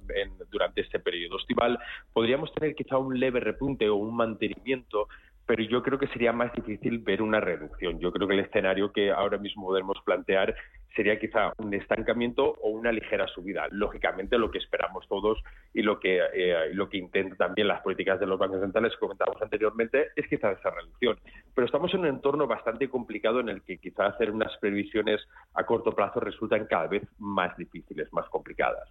[0.52, 1.80] durante este periodo estival.
[2.14, 5.08] Podríamos tener quizá un leve repunte o un mantenimiento
[5.50, 8.00] pero yo creo que sería más difícil ver una reducción.
[8.00, 10.54] Yo creo que el escenario que ahora mismo podemos plantear
[10.96, 13.68] sería quizá un estancamiento o una ligera subida.
[13.72, 15.42] Lógicamente, lo que esperamos todos
[15.74, 19.00] y lo que, eh, lo que intentan también las políticas de los bancos centrales, que
[19.00, 21.18] comentábamos anteriormente, es quizá esa reducción.
[21.54, 25.22] Pero estamos en un entorno bastante complicado en el que quizá hacer unas previsiones
[25.54, 28.90] a corto plazo resultan cada vez más difíciles, más complicadas.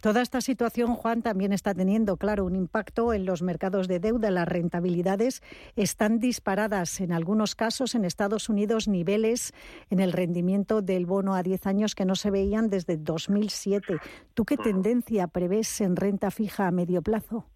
[0.00, 4.30] Toda esta situación, Juan, también está teniendo, claro, un impacto en los mercados de deuda.
[4.30, 5.42] Las rentabilidades
[5.76, 9.52] están disparadas en algunos casos en Estados Unidos, niveles
[9.90, 13.96] en el rendimiento del bono a 10 años que no se veían desde 2007.
[14.34, 17.46] ¿Tú qué tendencia prevés en renta fija a medio plazo?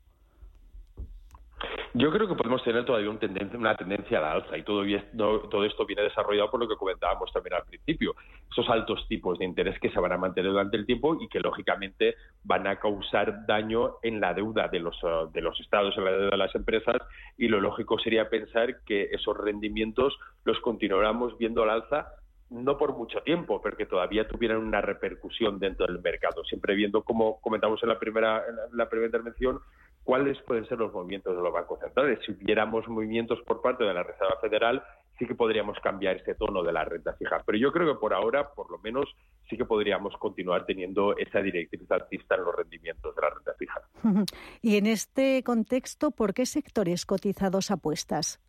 [1.94, 4.84] Yo creo que podemos tener todavía una tendencia, una tendencia a la alza y todo,
[5.48, 8.14] todo esto viene desarrollado por lo que comentábamos también al principio.
[8.50, 11.40] Esos altos tipos de interés que se van a mantener durante el tiempo y que
[11.40, 14.96] lógicamente van a causar daño en la deuda de los,
[15.32, 16.98] de los estados, en la deuda de las empresas
[17.36, 22.12] y lo lógico sería pensar que esos rendimientos los continuáramos viendo al alza
[22.50, 27.02] no por mucho tiempo, pero que todavía tuvieran una repercusión dentro del mercado, siempre viendo,
[27.02, 29.60] como comentamos en la primera, en la primera intervención,
[30.02, 32.18] cuáles pueden ser los movimientos de los bancos centrales.
[32.24, 34.82] Si hubiéramos movimientos por parte de la Reserva Federal,
[35.18, 37.42] sí que podríamos cambiar ese tono de la renta fija.
[37.44, 39.04] Pero yo creo que por ahora, por lo menos,
[39.50, 43.82] sí que podríamos continuar teniendo esa directriz alcista en los rendimientos de la renta fija.
[44.62, 48.40] Y en este contexto, ¿por qué sectores cotizados apuestas?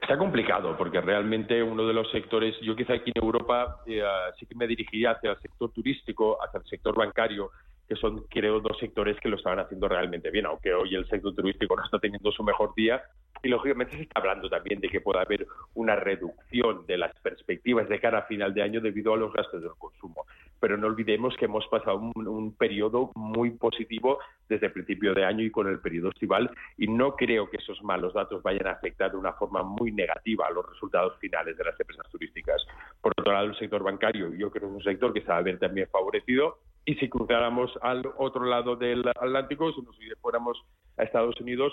[0.00, 4.02] Está complicado porque realmente uno de los sectores, yo quizá aquí en Europa eh,
[4.38, 7.50] sí que me dirigiría hacia el sector turístico, hacia el sector bancario,
[7.88, 11.34] que son, creo, dos sectores que lo estaban haciendo realmente bien, aunque hoy el sector
[11.34, 13.02] turístico no está teniendo su mejor día.
[13.42, 17.88] Y lógicamente se está hablando también de que pueda haber una reducción de las perspectivas
[17.88, 20.26] de cara a final de año debido a los gastos del consumo
[20.60, 24.18] pero no olvidemos que hemos pasado un, periodo muy positivo
[24.48, 27.82] desde el principio de año y con el periodo estival y no creo que esos
[27.82, 31.64] malos datos vayan a afectar de una forma muy negativa a los resultados finales de
[31.64, 32.64] las empresas turísticas.
[33.00, 35.38] Por otro lado, el sector bancario yo creo que es un sector que se va
[35.38, 40.58] a ver también favorecido y si cruzáramos al otro lado del Atlántico, si nos fuéramos
[40.96, 41.72] a Estados Unidos,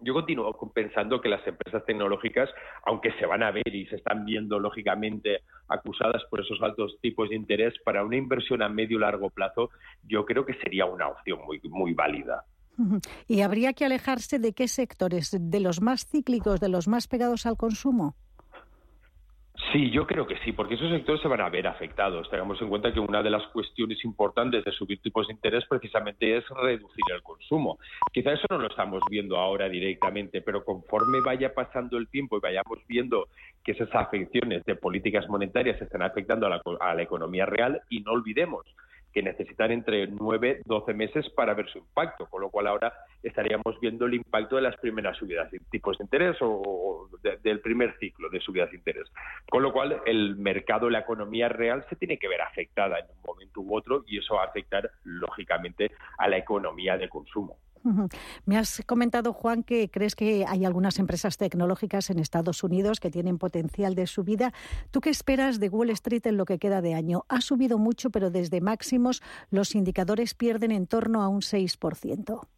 [0.00, 2.48] yo continúo pensando que las empresas tecnológicas,
[2.84, 7.28] aunque se van a ver y se están viendo lógicamente acusadas por esos altos tipos
[7.28, 9.70] de interés, para una inversión a medio y largo plazo,
[10.04, 12.44] yo creo que sería una opción muy, muy válida.
[13.26, 15.36] ¿Y habría que alejarse de qué sectores?
[15.38, 18.16] ¿De los más cíclicos, de los más pegados al consumo?
[19.72, 22.30] Sí, yo creo que sí, porque esos sectores se van a ver afectados.
[22.30, 26.38] Tengamos en cuenta que una de las cuestiones importantes de subir tipos de interés precisamente
[26.38, 27.78] es reducir el consumo.
[28.10, 32.40] Quizá eso no lo estamos viendo ahora directamente, pero conforme vaya pasando el tiempo y
[32.40, 33.28] vayamos viendo
[33.62, 38.00] que esas afecciones de políticas monetarias están afectando a la, a la economía real, y
[38.00, 38.64] no olvidemos
[39.12, 42.92] que necesitan entre 9 12 meses para ver su impacto, con lo cual ahora
[43.22, 47.08] estaríamos viendo el impacto de las primeras subidas de tipos de interés o,
[47.42, 49.10] del primer ciclo de subidas de interés.
[49.50, 53.22] Con lo cual el mercado, la economía real se tiene que ver afectada en un
[53.26, 57.56] momento u otro y eso va a afectar lógicamente a la economía de consumo.
[58.44, 63.10] Me has comentado, Juan, que crees que hay algunas empresas tecnológicas en Estados Unidos que
[63.10, 64.52] tienen potencial de subida.
[64.90, 67.24] ¿Tú qué esperas de Wall Street en lo que queda de año?
[67.28, 72.48] Ha subido mucho, pero desde máximos los indicadores pierden en torno a un 6%.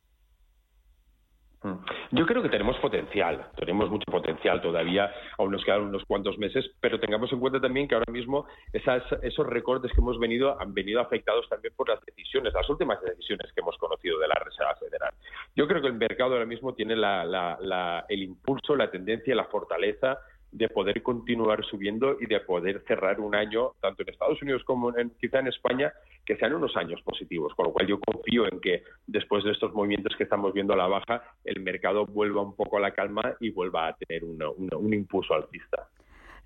[1.62, 1.74] Mm.
[2.12, 6.70] Yo creo que tenemos potencial, tenemos mucho potencial todavía, aún nos quedan unos cuantos meses,
[6.80, 10.72] pero tengamos en cuenta también que ahora mismo esas, esos recortes que hemos venido han
[10.72, 14.74] venido afectados también por las decisiones, las últimas decisiones que hemos conocido de la Reserva
[14.76, 15.12] Federal.
[15.54, 20.18] Yo creo que el mercado ahora mismo tiene el impulso, la tendencia, la fortaleza
[20.52, 24.96] de poder continuar subiendo y de poder cerrar un año, tanto en Estados Unidos como
[24.96, 25.92] en, quizá en España,
[26.24, 27.54] que sean unos años positivos.
[27.54, 30.76] Con lo cual yo confío en que después de estos movimientos que estamos viendo a
[30.76, 34.94] la baja, el mercado vuelva un poco a la calma y vuelva a tener un
[34.94, 35.88] impulso alcista.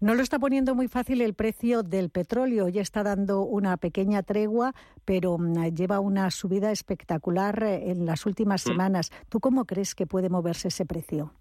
[0.01, 2.69] No lo está poniendo muy fácil el precio del petróleo.
[2.69, 8.27] Ya está dando una pequeña tregua, pero mm, lleva una subida espectacular eh, en las
[8.27, 8.69] últimas mm.
[8.69, 9.11] semanas.
[9.29, 11.33] ¿Tú cómo crees que puede moverse ese precio?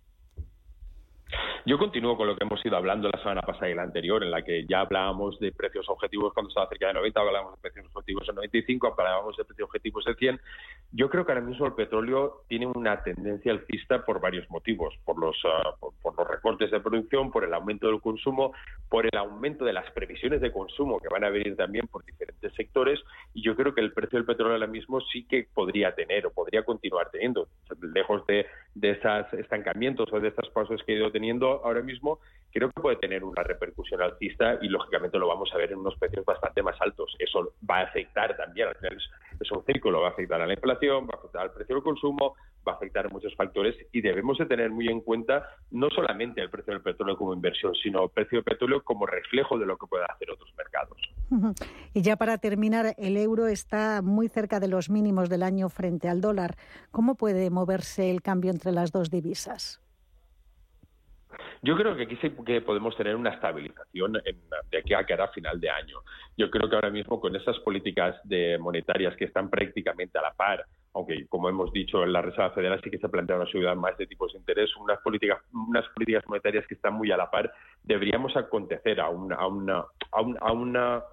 [1.66, 4.32] Yo continúo con lo que hemos ido hablando la semana pasada y la anterior, en
[4.32, 7.86] la que ya hablábamos de precios objetivos cuando estaba cerca de 90, hablábamos de precios
[7.94, 10.42] objetivos en 95, hablábamos de precios objetivos de 100.
[10.92, 15.18] Yo creo que ahora mismo el petróleo tiene una tendencia alcista por varios motivos, por
[15.18, 18.52] los, ah, por, los recortes de producción, por el aumento del consumo,
[18.90, 22.54] por el aumento de las previsiones de consumo que van a venir también por diferentes
[22.56, 23.00] sectores.
[23.34, 26.34] Y yo creo que el precio del petróleo ahora mismo sí que podría tener o
[26.34, 27.48] podría continuar teniendo,
[27.82, 32.20] lejos de, de esos estancamientos o de estas pausas que ha ido teniendo ahora mismo,
[32.54, 35.98] creo que puede tener una repercusión alcista y lógicamente lo vamos a ver en unos
[35.98, 37.16] precios bastante más altos.
[37.18, 38.98] Eso va a afectar también, al final
[39.40, 41.84] es, un círculo, va a afectar a la inflación, va a afectar al precio del
[41.84, 42.36] consumo,
[42.66, 46.42] va a afectar a muchos factores y debemos de tener muy en cuenta no solamente
[46.42, 49.78] el precio del petróleo como inversión, sino el precio del petróleo como reflejo de lo
[49.78, 50.98] que pueden hacer otros mercados.
[51.96, 56.10] Y ya para terminar, el euro está muy cerca de los mínimos del año frente
[56.10, 56.56] al dólar.
[56.90, 59.83] ¿Cómo puede moverse el cambio entre las dos divisas?
[61.62, 65.60] Yo creo que aquí sí que podemos tener una estabilización de aquí a cada final
[65.60, 66.00] de año.
[66.38, 70.34] Yo creo que ahora mismo con esas políticas de monetarias que están prácticamente a la
[70.34, 73.74] par, aunque como hemos dicho en la Reserva Federal sí que se plantea una subida
[73.76, 77.32] más de tipos de interés, unas políticas, unas políticas monetarias que están muy a la
[77.32, 77.52] par,
[77.84, 81.04] deberíamos acontecer a una, a una, a una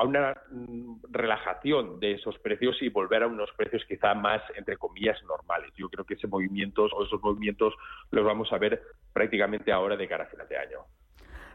[0.00, 4.78] a una mm, relajación de esos precios y volver a unos precios quizá más, entre
[4.78, 5.70] comillas, normales.
[5.76, 7.74] Yo creo que ese movimientos o esos movimientos
[8.10, 8.82] los vamos a ver
[9.12, 10.78] prácticamente ahora de cara a final de año.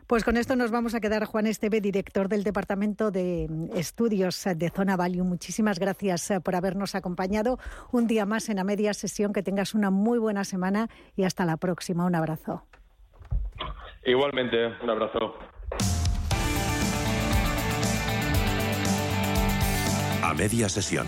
[0.05, 1.25] Pues con esto nos vamos a quedar.
[1.25, 5.23] Juan Esteve, director del Departamento de Estudios de Zona Value.
[5.23, 7.57] Muchísimas gracias eh, por habernos acompañado
[7.91, 9.33] un día más en la media sesión.
[9.33, 12.05] Que tengas una muy buena semana y hasta la próxima.
[12.05, 12.63] Un abrazo.
[14.05, 15.35] Igualmente, un abrazo.
[20.37, 21.07] Media sesión.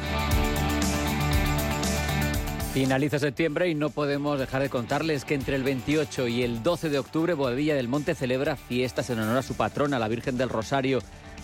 [2.73, 6.89] Finaliza septiembre y no podemos dejar de contarles que entre el 28 y el 12
[6.89, 10.49] de octubre Boadilla del Monte celebra fiestas en honor a su patrona, la Virgen del
[10.49, 10.99] Rosario.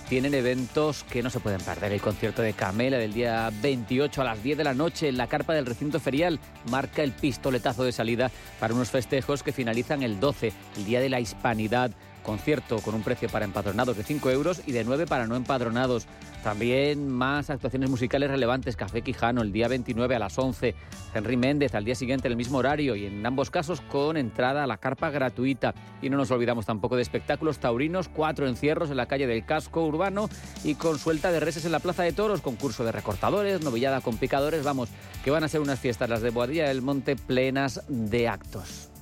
[0.08, 1.92] Tienen eventos que no se pueden perder.
[1.92, 5.28] El concierto de Camela del día 28 a las 10 de la noche en la
[5.28, 10.20] carpa del recinto ferial marca el pistoletazo de salida para unos festejos que finalizan el
[10.20, 11.90] 12, el Día de la Hispanidad.
[12.22, 16.06] Concierto con un precio para empadronados de 5 euros y de 9 para no empadronados.
[16.44, 18.76] También más actuaciones musicales relevantes.
[18.76, 20.76] Café Quijano el día 29 a las 11.
[21.14, 24.66] Henry Méndez al día siguiente en el mismo horario y en ambos casos con entrada
[24.66, 25.74] a la carpa gratuita.
[26.02, 29.86] Y no nos olvidamos tampoco de espectáculos taurinos, cuatro encierros en la calle del casco
[29.86, 30.30] urbano
[30.66, 34.18] y con suelta de reses en la plaza de toros, concurso de recortadores, novillada con
[34.18, 34.66] picadores.
[34.66, 34.90] Vamos,
[35.24, 38.93] que van a ser unas fiestas las de Boadilla del Monte plenas de actos.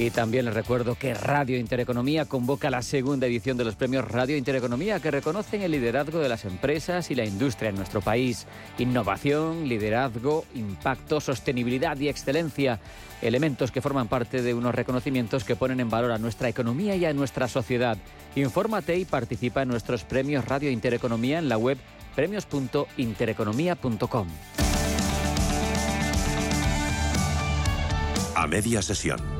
[0.00, 4.38] Y también les recuerdo que Radio Intereconomía convoca la segunda edición de los premios Radio
[4.38, 8.46] Intereconomía que reconocen el liderazgo de las empresas y la industria en nuestro país.
[8.78, 12.80] Innovación, liderazgo, impacto, sostenibilidad y excelencia.
[13.20, 17.04] Elementos que forman parte de unos reconocimientos que ponen en valor a nuestra economía y
[17.04, 17.98] a nuestra sociedad.
[18.36, 21.76] Infórmate y participa en nuestros premios Radio Intereconomía en la web
[22.16, 24.28] premios.intereconomía.com.
[28.34, 29.39] A media sesión.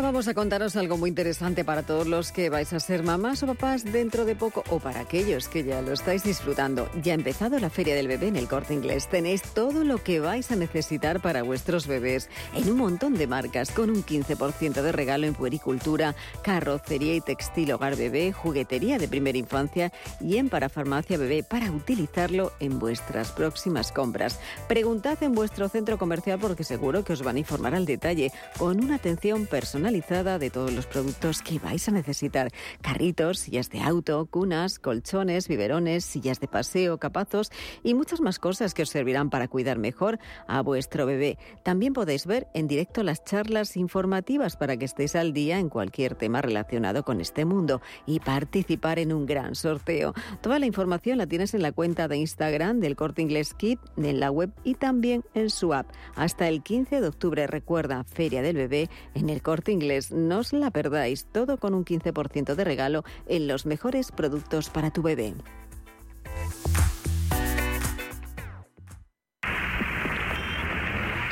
[0.00, 3.46] Vamos a contaros algo muy interesante para todos los que vais a ser mamás o
[3.46, 6.88] papás dentro de poco o para aquellos que ya lo estáis disfrutando.
[7.02, 9.08] Ya ha empezado la Feria del Bebé en el Corte Inglés.
[9.08, 13.70] Tenéis todo lo que vais a necesitar para vuestros bebés en un montón de marcas
[13.70, 19.38] con un 15% de regalo en puericultura, carrocería y textil hogar bebé, juguetería de primera
[19.38, 24.40] infancia y en parafarmacia bebé para utilizarlo en vuestras próximas compras.
[24.68, 28.82] Preguntad en vuestro centro comercial porque seguro que os van a informar al detalle con
[28.82, 32.52] una atención personal de todos los productos que vais a necesitar.
[32.82, 37.50] Carritos, sillas de auto, cunas, colchones, biberones, sillas de paseo, capazos
[37.82, 41.36] y muchas más cosas que os servirán para cuidar mejor a vuestro bebé.
[41.64, 46.14] También podéis ver en directo las charlas informativas para que estéis al día en cualquier
[46.14, 50.14] tema relacionado con este mundo y participar en un gran sorteo.
[50.42, 54.20] Toda la información la tienes en la cuenta de Instagram del Corte Inglés Kit, en
[54.20, 55.90] la web y también en su app.
[56.14, 60.12] Hasta el 15 de octubre, recuerda, Feria del Bebé en el Corte Inglés.
[60.12, 64.90] No os la perdáis, todo con un 15% de regalo en los mejores productos para
[64.92, 65.34] tu bebé.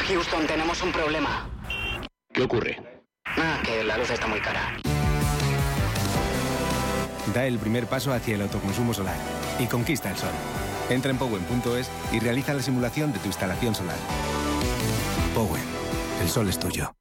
[0.08, 1.48] Houston, tenemos un problema.
[2.32, 3.02] ¿Qué ocurre?
[3.24, 4.76] Ah, que la luz está muy cara.
[7.32, 9.16] Da el primer paso hacia el autoconsumo solar
[9.60, 10.32] y conquista el sol.
[10.88, 13.98] Entra en Powen.es y realiza la simulación de tu instalación solar.
[15.34, 15.62] Powen,
[16.22, 16.92] el sol es tuyo.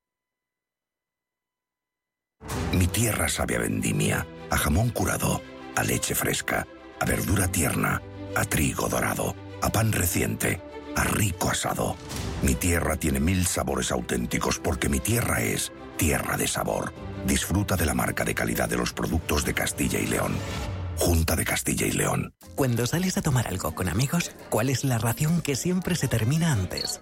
[2.71, 5.41] Mi tierra sabe a vendimia, a jamón curado,
[5.75, 6.67] a leche fresca,
[6.99, 8.01] a verdura tierna,
[8.35, 10.61] a trigo dorado, a pan reciente,
[10.95, 11.95] a rico asado.
[12.43, 16.93] Mi tierra tiene mil sabores auténticos porque mi tierra es tierra de sabor.
[17.25, 20.35] Disfruta de la marca de calidad de los productos de Castilla y León.
[20.95, 22.33] Junta de Castilla y León.
[22.55, 26.51] Cuando sales a tomar algo con amigos, ¿cuál es la ración que siempre se termina
[26.51, 27.01] antes?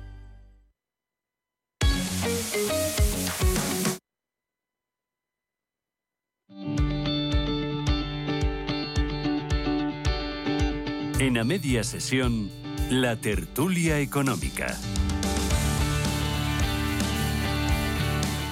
[11.21, 12.49] En a media sesión,
[12.89, 14.75] la tertulia económica.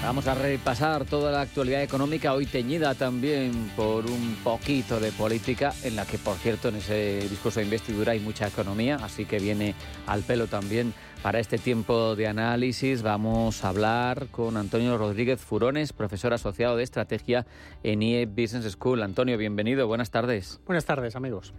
[0.03, 5.73] Vamos a repasar toda la actualidad económica, hoy teñida también por un poquito de política,
[5.83, 9.39] en la que, por cierto, en ese discurso de investidura hay mucha economía, así que
[9.39, 9.73] viene
[10.05, 10.93] al pelo también
[11.23, 13.01] para este tiempo de análisis.
[13.01, 17.47] Vamos a hablar con Antonio Rodríguez Furones, profesor asociado de estrategia
[17.81, 19.01] en IE Business School.
[19.01, 20.59] Antonio, bienvenido, buenas tardes.
[20.67, 21.53] Buenas tardes, amigos.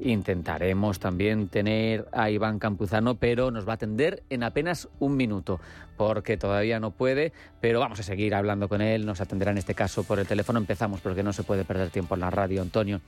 [0.00, 5.60] Intentaremos también tener a Iván Campuzano, pero nos va a atender en apenas un minuto,
[5.96, 9.74] porque todavía no puede, pero vamos a seguir hablando con él, nos atenderá en este
[9.74, 10.58] caso por el teléfono.
[10.58, 13.00] Empezamos porque no se puede perder tiempo en la radio, Antonio.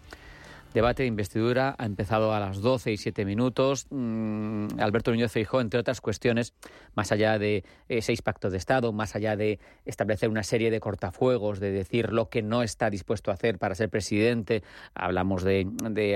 [0.76, 3.86] Debate de investidura ha empezado a las 12 y 7 minutos.
[3.88, 6.52] Mm, Alberto Núñez Feijó, entre otras cuestiones,
[6.94, 7.64] más allá de
[8.02, 12.28] seis pactos de Estado, más allá de establecer una serie de cortafuegos, de decir lo
[12.28, 14.62] que no está dispuesto a hacer para ser presidente,
[14.92, 15.66] hablamos de,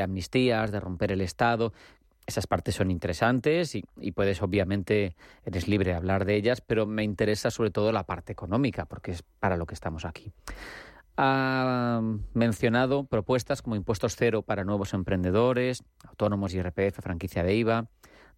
[0.04, 1.72] amnistías, de romper el Estado,
[2.26, 6.84] esas partes son interesantes y, y, puedes, obviamente, eres libre de hablar de ellas, pero
[6.84, 10.34] me interesa sobre todo la parte económica, porque es para lo que estamos aquí
[11.22, 12.00] ha
[12.32, 17.88] mencionado propuestas como impuestos cero para nuevos emprendedores, autónomos IRPF, franquicia de IVA,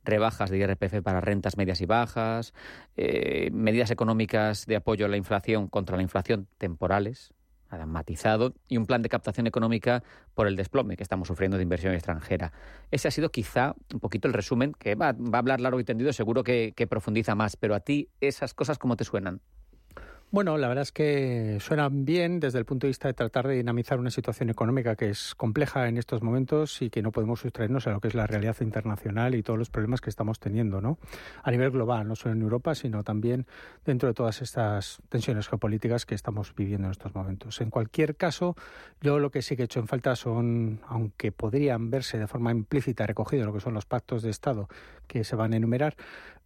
[0.03, 2.55] rebajas de IRPF para rentas medias y bajas,
[2.97, 7.33] eh, medidas económicas de apoyo a la inflación contra la inflación temporales,
[7.87, 10.03] matizado, y un plan de captación económica
[10.35, 12.53] por el desplome que estamos sufriendo de inversión extranjera.
[12.91, 16.13] Ese ha sido quizá un poquito el resumen, que va, a hablar largo y tendido,
[16.13, 19.41] seguro que, que profundiza más, pero a ti esas cosas, ¿cómo te suenan?
[20.33, 23.55] Bueno, la verdad es que suenan bien desde el punto de vista de tratar de
[23.55, 27.87] dinamizar una situación económica que es compleja en estos momentos y que no podemos sustraernos
[27.87, 30.97] a lo que es la realidad internacional y todos los problemas que estamos teniendo, ¿no?
[31.43, 33.47] A nivel global, no solo en Europa, sino también
[33.85, 37.61] dentro de todas estas tensiones geopolíticas que estamos viviendo en estos momentos.
[37.61, 38.57] En cualquier caso,
[39.03, 42.53] yo lo que sí que he hecho en falta son, aunque podrían verse de forma
[42.53, 44.71] implícita recogido lo que son los pactos de Estado
[45.07, 45.95] que se van a enumerar,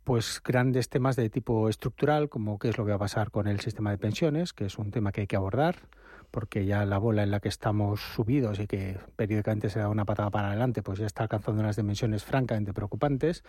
[0.06, 3.48] pues grandes temas de tipo estructural, como qué es lo que va a pasar con
[3.48, 5.88] el sistema de pensiones, que es un tema que hay que abordar,
[6.30, 10.04] porque ya la bola en la que estamos subidos y que periódicamente se da una
[10.04, 13.42] patada para adelante, pues ya está alcanzando unas dimensiones francamente preocupantes.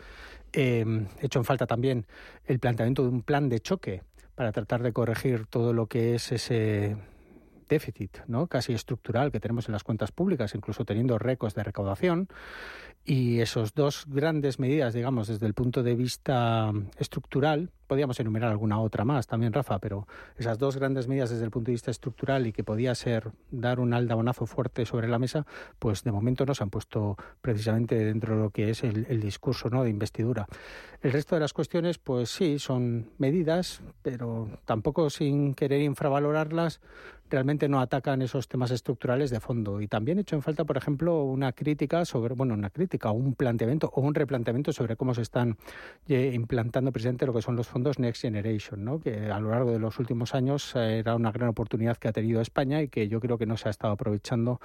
[0.52, 0.84] Eh,
[1.22, 2.08] he hecho en falta también
[2.48, 4.02] el planteamiento de un plan de choque
[4.34, 6.98] para tratar de corregir todo lo que es ese
[7.68, 8.48] déficit, ¿no?
[8.48, 12.28] casi estructural que tenemos en las cuentas públicas, incluso teniendo récords de recaudación.
[13.06, 18.80] Y esos dos grandes medidas, digamos, desde el punto de vista estructural, podríamos enumerar alguna
[18.80, 20.08] otra más también, Rafa, pero
[20.38, 23.80] esas dos grandes medidas desde el punto de vista estructural y que podía ser dar
[23.80, 25.46] un aldabonazo fuerte sobre la mesa,
[25.80, 29.70] pues de momento no se han puesto precisamente dentro de lo que es el, discurso
[29.70, 29.84] ¿no?
[29.84, 30.48] de investidura.
[31.02, 36.82] El resto de las cuestiones, pues sí, son medidas, pero tampoco sin querer infravalorarlas,
[37.30, 39.82] realmente no atacan esos temas estructurales de fondo.
[39.82, 43.34] Y también he hecho en falta, por ejemplo, una crítica sobre, bueno, una crítica, un
[43.34, 45.58] planteamiento o un replanteamiento sobre cómo se están
[46.08, 49.00] eh, implantando precisamente lo que son los fondos Next Generation, ¿no?
[49.00, 52.12] que a lo largo de los últimos años eh, era una gran oportunidad que ha
[52.12, 54.60] tenido España y que yo creo que no se ha estado aprovechando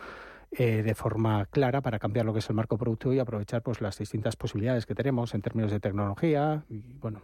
[0.51, 3.83] eh, de forma clara para cambiar lo que es el marco productivo y aprovechar pues
[3.83, 7.21] las distintas posibilidades que tenemos en términos de tecnología y bueno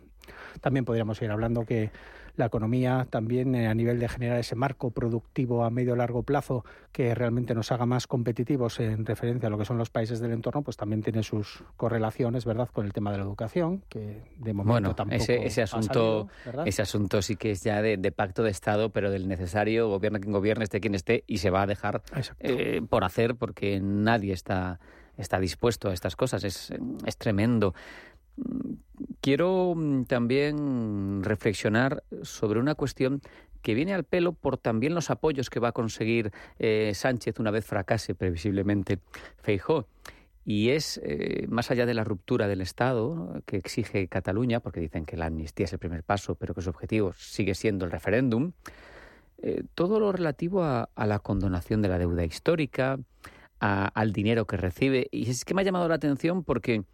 [0.61, 1.91] también podríamos ir hablando que
[2.39, 6.65] la economía también eh, a nivel de generar ese marco productivo a medio largo plazo
[6.93, 10.33] que realmente nos haga más competitivos en referencia a lo que son los países del
[10.33, 14.53] entorno, pues también tiene sus correlaciones, ¿verdad?, con el tema de la educación, que de
[14.53, 16.29] momento bueno, tampoco ese, ese asunto,
[16.65, 20.33] ese asunto sí que es ya de, pacto de Estado, pero del necesario, gobierno quien
[20.33, 22.03] gobierne, esté quien esté, y se va a dejar
[22.39, 24.79] eh, por hacer porque nadie está
[25.19, 26.45] está dispuesto a estas cosas.
[26.45, 26.73] Es,
[27.05, 27.75] es tremendo.
[29.21, 33.21] Quiero mm, también reflexionar sobre una cuestión
[33.63, 37.51] que viene al pelo por también los apoyos que va a conseguir eh, Sánchez una
[37.51, 39.01] vez fracase previsiblemente
[39.37, 39.87] Feijó.
[40.45, 45.05] Y es, eh, más allá de la ruptura del Estado que exige Cataluña, porque dicen
[45.05, 48.53] que la amnistía es el primer paso, pero que su objetivo sigue siendo el referéndum,
[49.43, 52.99] eh, todo lo relativo a, la condonación de la deuda histórica,
[53.61, 55.09] al dinero que recibe.
[55.11, 56.85] Y es que me ha llamado la atención porque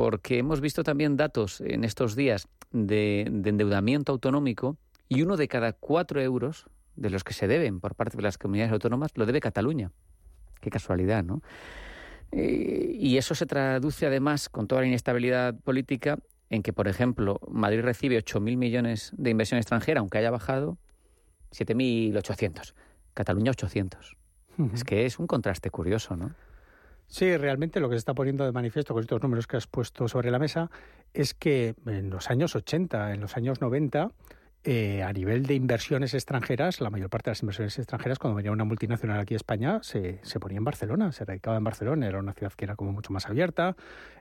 [0.00, 4.78] porque hemos visto también datos en estos días de, endeudamiento autonómico
[5.10, 6.64] y uno de cada cuatro euros
[6.96, 9.92] de los que se deben por parte de las comunidades autónomas lo debe Cataluña.
[10.62, 11.42] Qué casualidad, ¿no?
[12.32, 16.16] Y eso se traduce además con toda la inestabilidad política
[16.48, 20.78] en que, por ejemplo, Madrid recibe 8.000 millones de inversión extranjera, aunque haya bajado
[21.52, 22.72] 7.800.
[23.12, 24.16] Cataluña 800.
[24.72, 26.34] Es que es un contraste curioso, ¿no?
[27.10, 30.06] Sí, realmente lo que se está poniendo de manifiesto con estos números que has puesto
[30.06, 30.70] sobre la mesa
[31.12, 34.12] es que en los años 80, en los años 90,
[34.62, 38.52] eh, a nivel de inversiones extranjeras, la mayor parte de las inversiones extranjeras, cuando venía
[38.52, 42.06] una multinacional aquí a España, se, se ponía en Barcelona, se radicaba en Barcelona.
[42.06, 43.74] Era una ciudad que era como mucho más abierta,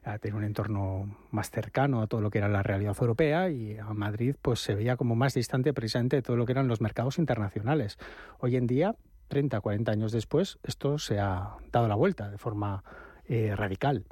[0.03, 3.77] eh, tenía un entorno más cercano a todo lo que era la realidad europea y
[3.77, 6.81] a Madrid pues se veía como más distante precisamente de todo lo que eran los
[6.81, 7.99] mercados internacionales.
[8.39, 8.95] Hoy en día
[9.29, 12.83] 30, 40 años después, esto se ha dado la vuelta de forma
[13.27, 14.03] eh, radical.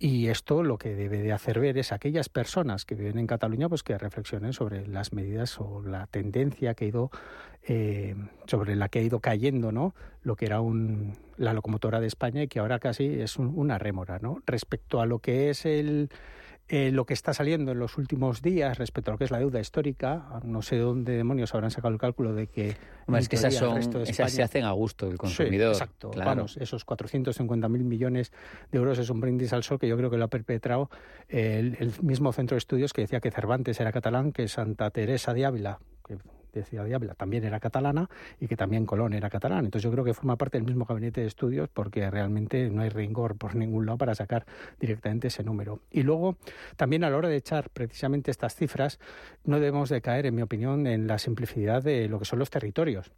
[0.00, 3.68] Y esto lo que debe de hacer ver es aquellas personas que viven en Cataluña,
[3.68, 7.10] pues que reflexionen sobre las medidas o la tendencia que ha ido,
[7.64, 8.14] eh,
[8.46, 9.94] sobre la que ha ido cayendo, ¿no?
[10.22, 14.20] Lo que era un, la locomotora de España y que ahora casi es una rémora,
[14.20, 14.38] ¿no?
[14.46, 16.10] Respecto a lo que es el,
[16.68, 19.38] eh, lo que está saliendo en los últimos días respecto a lo que es la
[19.38, 22.76] deuda histórica, no sé dónde demonios habrán sacado el cálculo de que...
[23.16, 25.72] es que esas, son, se hacen a gusto del consumidor.
[25.72, 28.32] exacto, vamos, esos 450.000 millones
[28.70, 30.90] de euros es un brindis al sol que yo creo que lo ha perpetrado
[31.28, 35.32] el, el mismo centro de estudios que decía que Cervantes era catalán, que Santa Teresa
[35.32, 36.18] de Ávila, que
[36.52, 38.08] decía Diabla, también era catalana
[38.40, 39.64] y que también Colón era catalán.
[39.64, 42.88] Entonces yo creo que forma parte del mismo gabinete de estudios porque realmente no hay
[42.88, 44.46] rigor por ningún lado para sacar
[44.80, 45.80] directamente ese número.
[45.90, 46.36] Y luego,
[46.76, 48.98] también a la hora de echar precisamente estas cifras,
[49.44, 52.50] no debemos de caer, en mi opinión, en la simplicidad de lo que son los
[52.50, 53.10] territorios.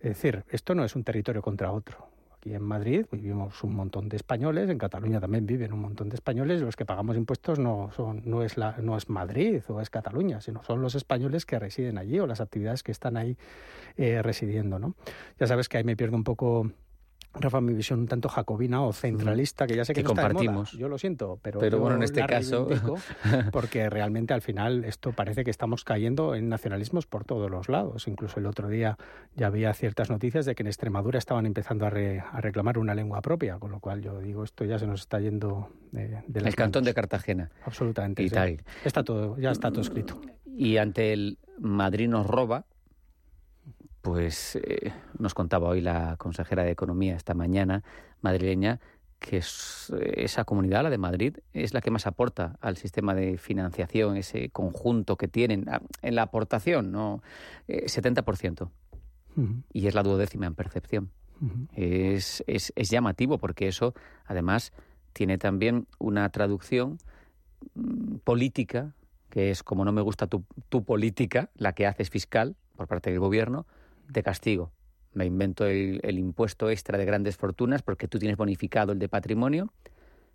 [0.00, 2.17] Es decir, esto no es un territorio contra otro.
[2.54, 6.60] En Madrid vivimos un montón de españoles, en Cataluña también viven un montón de españoles,
[6.60, 10.40] los que pagamos impuestos no son no es la no es Madrid o es Cataluña,
[10.40, 13.36] sino son los españoles que residen allí o las actividades que están ahí
[13.96, 14.94] eh, residiendo, ¿no?
[15.38, 16.70] Ya sabes que ahí me pierdo un poco
[17.34, 20.72] Rafa, mi visión un tanto jacobina o centralista, que ya sé que, no compartimos.
[20.72, 22.68] Yo lo siento, pero, pero bueno, en este caso,
[23.52, 28.08] porque realmente al final esto parece que estamos cayendo en nacionalismos por todos los lados.
[28.08, 28.96] Incluso el otro día
[29.36, 33.58] ya había ciertas noticias de que en Extremadura estaban empezando a, reclamar una lengua propia,
[33.58, 36.84] con lo cual yo digo esto ya se nos está yendo de, de el cantón
[36.84, 37.50] de Cartagena.
[37.64, 38.24] Absolutamente.
[38.84, 40.20] Está todo, ya está todo escrito.
[40.46, 42.64] Y ante el Madrid nos roba,
[44.08, 47.84] pues eh, nos contaba hoy la consejera de Economía esta mañana
[48.22, 48.80] madrileña
[49.18, 54.16] que esa comunidad, la de Madrid, es la que más aporta al sistema de financiación,
[54.16, 55.66] ese conjunto que tienen
[56.02, 57.20] en la aportación, ¿no?
[57.66, 58.70] 70%.
[59.36, 59.42] Eh,
[59.72, 61.10] y es la duodécima en percepción.
[61.74, 63.92] es, es, es, llamativo porque eso,
[64.24, 64.72] además,
[65.12, 66.98] tiene también una traducción
[67.74, 68.94] mm, política,
[69.30, 73.10] que es como no me gusta tu, tu política, la que haces fiscal por parte
[73.10, 73.66] del gobierno,
[74.08, 74.72] de castigo.
[75.12, 79.72] Me invento el, impuesto extra de grandes fortunas porque tú tienes bonificado el de patrimonio,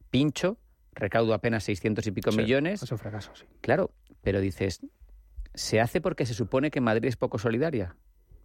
[0.10, 0.58] pincho,
[0.94, 2.84] recaudo apenas 600 y pico millones.
[2.84, 3.46] Eso fracaso, sí.
[3.62, 4.82] Claro, pero dices,
[5.54, 7.96] se hace porque se supone que Madrid es poco solidaria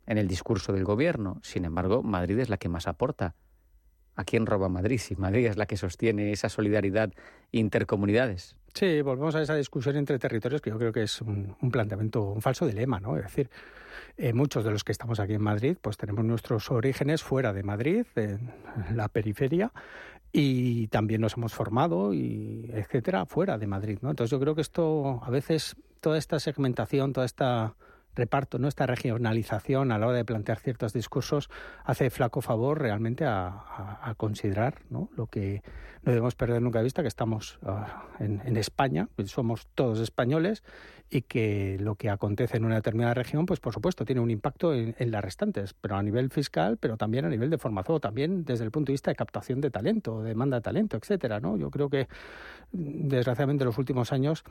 [0.07, 1.41] en el discurso del gobierno.
[1.43, 3.35] Sin embargo, Madrid es la que más aporta.
[4.19, 7.13] ¿A quién roba Madrid si Madrid es la que sostiene esa solidaridad
[7.53, 8.57] intercomunidades?
[8.75, 12.25] Sí, volvemos a esa discusión entre territorios que yo creo que es un, un planteamiento,
[12.25, 13.17] un falso dilema, ¿no?
[13.17, 13.49] Es decir,
[14.17, 17.63] eh, muchos de los que estamos aquí en Madrid, pues tenemos nuestros orígenes fuera de
[17.63, 18.51] Madrid, en
[18.93, 19.71] la periferia,
[20.33, 24.11] y también nos hemos formado y etcétera fuera de Madrid, ¿no?
[24.11, 27.77] Entonces yo creo que esto a veces toda esta segmentación, toda esta
[28.19, 28.69] reparto, ¿no?
[28.69, 31.49] esta regionalización a la hora de plantear ciertos discursos
[31.85, 35.09] hace flaco favor realmente a, considerar ¿no?
[35.17, 35.63] lo que
[36.03, 37.59] no debemos perder nunca de vista, que estamos
[38.19, 40.65] en, en, España, somos todos españoles
[41.11, 44.75] y que lo que acontece en una determinada región, pues por supuesto tiene un impacto
[44.75, 48.65] en, las restantes, pero a nivel fiscal, pero también a nivel de formación, también desde
[48.65, 51.57] el punto de vista de captación de talento, demanda de talento, etcétera, ¿no?
[51.57, 52.09] Yo creo que
[52.73, 54.45] desgraciadamente en los últimos años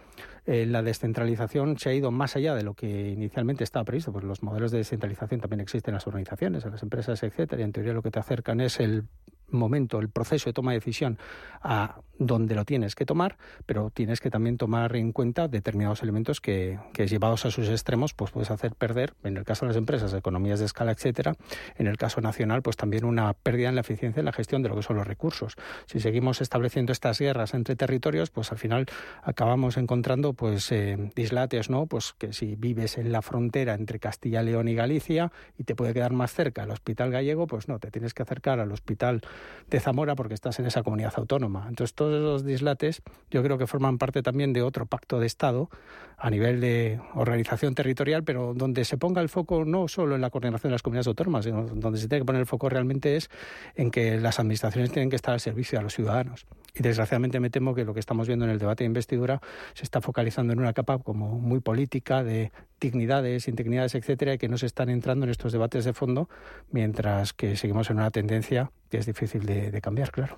[0.45, 4.25] eh, la descentralización se ha ido más allá de lo que inicialmente estaba previsto, pues
[4.25, 7.71] los modelos de descentralización también existen en las organizaciones, en las empresas, etcétera, y en
[7.71, 9.03] teoría lo que te acercan es el
[9.49, 11.17] momento, el proceso de toma de decisión
[11.61, 16.41] a donde lo tienes que tomar, pero tienes que también tomar en cuenta determinados elementos
[16.41, 20.13] que, llevados a sus extremos, pues puedes hacer perder, en el caso de las empresas,
[20.13, 21.35] economías de escala, etcétera,
[21.77, 24.69] en el caso nacional, pues también una pérdida en la eficiencia en la gestión de
[24.69, 25.55] lo que son los recursos.
[25.85, 28.85] Si seguimos estableciendo estas guerras entre territorios, pues al final
[29.23, 31.85] acabamos encontrando pues eh, dislates, ¿no?
[31.85, 35.93] Pues que si vives en la frontera entre Castilla, León y Galicia y te puede
[35.93, 39.21] quedar más cerca el hospital gallego, pues no, te tienes que acercar al hospital
[39.69, 41.65] de Zamora porque estás en esa comunidad autónoma.
[41.67, 45.69] Entonces, todos esos dislates yo creo que forman parte también de otro pacto de Estado
[46.17, 50.31] a nivel de organización territorial, pero donde se ponga el foco no solo en la
[50.31, 53.29] coordinación de las comunidades autónomas, sino donde se tiene que poner el foco realmente es
[53.75, 56.47] en que las administraciones tienen que estar al servicio de los ciudadanos.
[56.73, 59.41] Y desgraciadamente me temo que lo que estamos viendo en el debate de investidura
[59.73, 64.47] se está focalizando en una capa como muy política de dignidades, indignidades, etcétera, y que
[64.47, 66.29] no se están entrando en estos debates de fondo,
[66.71, 70.35] mientras que seguimos en una tendencia que es difícil de, cambiar, claro.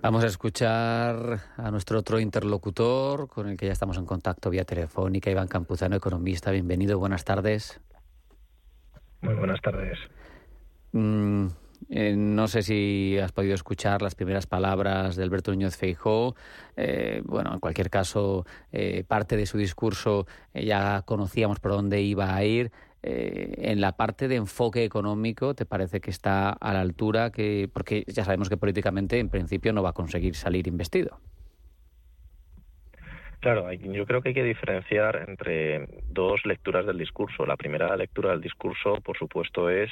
[0.00, 4.64] Vamos a escuchar a nuestro otro interlocutor, con el que ya estamos en contacto vía
[4.64, 6.52] telefónica, Iván Campuzano, economista.
[6.52, 7.80] Bienvenido, buenas tardes.
[9.22, 9.98] Muy buenas tardes.
[10.92, 11.48] Mm,
[11.90, 16.36] eh, no sé si has podido escuchar las primeras palabras de Alberto Núñez Feijó.
[16.76, 22.36] Eh, bueno, en cualquier caso, eh, parte de su discurso ya conocíamos por dónde iba
[22.36, 22.70] a ir.
[23.02, 27.30] En la parte de enfoque económico, ¿te parece que está a la altura?
[27.30, 31.20] que Porque ya sabemos que políticamente, en principio, no va a conseguir salir investido.
[33.40, 37.46] Claro, yo creo que hay que diferenciar entre dos lecturas del discurso.
[37.46, 39.90] La primera lectura del discurso, por supuesto, es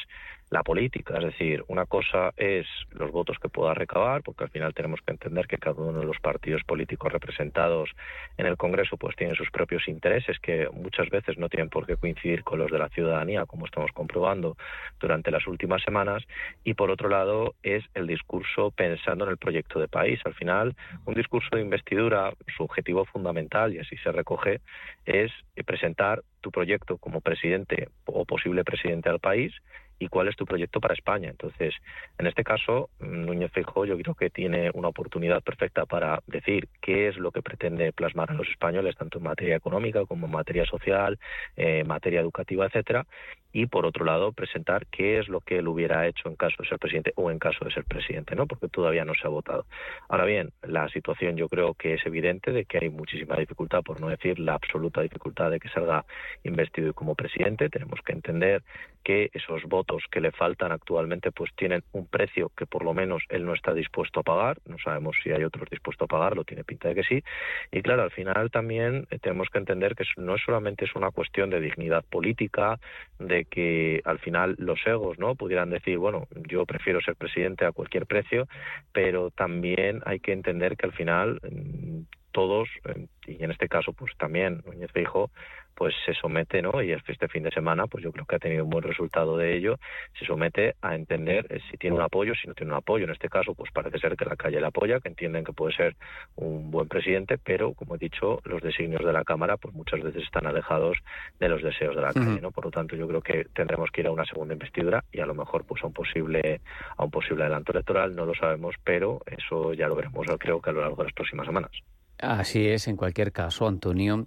[0.51, 1.19] la política.
[1.19, 5.13] Es decir, una cosa es los votos que pueda recabar, porque al final tenemos que
[5.13, 7.91] entender que cada uno de los partidos políticos representados
[8.37, 11.97] en el Congreso pues tienen sus propios intereses que muchas veces no tienen por qué
[11.97, 14.57] coincidir con los de la ciudadanía, como estamos comprobando
[15.01, 16.23] durante las últimas semanas.
[16.65, 20.21] Y por otro lado es el discurso pensando en el proyecto de país.
[20.25, 24.61] Al final, un discurso de investidura, su objetivo fundamental, y así se recoge,
[25.05, 25.33] es
[25.65, 29.53] presentar tu proyecto como presidente o posible presidente del país
[29.99, 31.31] y cuál es tu proyecto para España.
[31.31, 31.75] Entonces,
[32.19, 37.09] en este caso, Núñez Feijóo yo creo que tiene una oportunidad perfecta para decir qué
[37.09, 40.67] es lo que pretende plasmar a los españoles, tanto en materia económica como en materia
[40.67, 41.19] social,
[41.57, 43.07] eh, materia educativa, etcétera,
[43.53, 46.69] y por otro lado presentar qué es lo que él hubiera hecho en caso de
[46.69, 48.47] ser presidente o en caso de ser presidente, ¿no?
[48.47, 49.65] Porque todavía no se ha votado.
[50.11, 53.99] Ahora bien, la situación yo creo que es evidente de que hay muchísima dificultad, por
[53.99, 56.05] no decir la absoluta dificultad de que salga
[56.45, 57.71] investido como presidente.
[57.71, 58.63] Tenemos que entender
[59.03, 63.22] que esos votos que le faltan actualmente pues tienen un precio que por lo menos
[63.28, 64.59] él no está dispuesto a pagar.
[64.66, 67.22] No sabemos si hay otros dispuestos a pagarlo, tiene pinta de que sí.
[67.70, 71.51] Y claro, al final también eh, tenemos que entender que no solamente es una cuestión
[71.51, 72.78] de dignidad política,
[73.18, 77.72] de que al final los egos no pudieran decir, bueno, yo prefiero ser presidente a
[77.72, 78.49] cualquier precio,
[78.93, 82.03] pero también hay que entender que al final mm,
[82.37, 85.30] todos, eh, y en este caso pues también Núñez Feijóo,
[85.74, 86.82] pues se somete, ¿no?
[86.82, 89.57] Y este fin de semana, pues yo creo que ha tenido un buen resultado de
[89.57, 89.78] ello,
[90.18, 93.05] se somete a entender eh, si tiene un apoyo, si no tiene un apoyo.
[93.05, 95.74] En este caso, pues parece ser que la calle le apoya, que entienden que puede
[95.74, 95.97] ser
[96.37, 100.22] un buen presidente, pero como he dicho, los designios de la Cámara, pues muchas veces
[100.24, 100.99] están alejados
[101.39, 102.51] de los deseos de la calle, ¿no?
[102.51, 105.26] Por lo tanto, yo creo que tendremos que ir a una segunda investidura y a
[105.26, 106.61] lo mejor pues a un posible
[106.97, 110.70] a un posible adelanto electoral, no lo sabemos, pero eso ya lo veremos, creo que
[110.70, 111.72] a lo largo de las próximas semanas.
[112.19, 114.25] Así es, en cualquier caso, Antonio,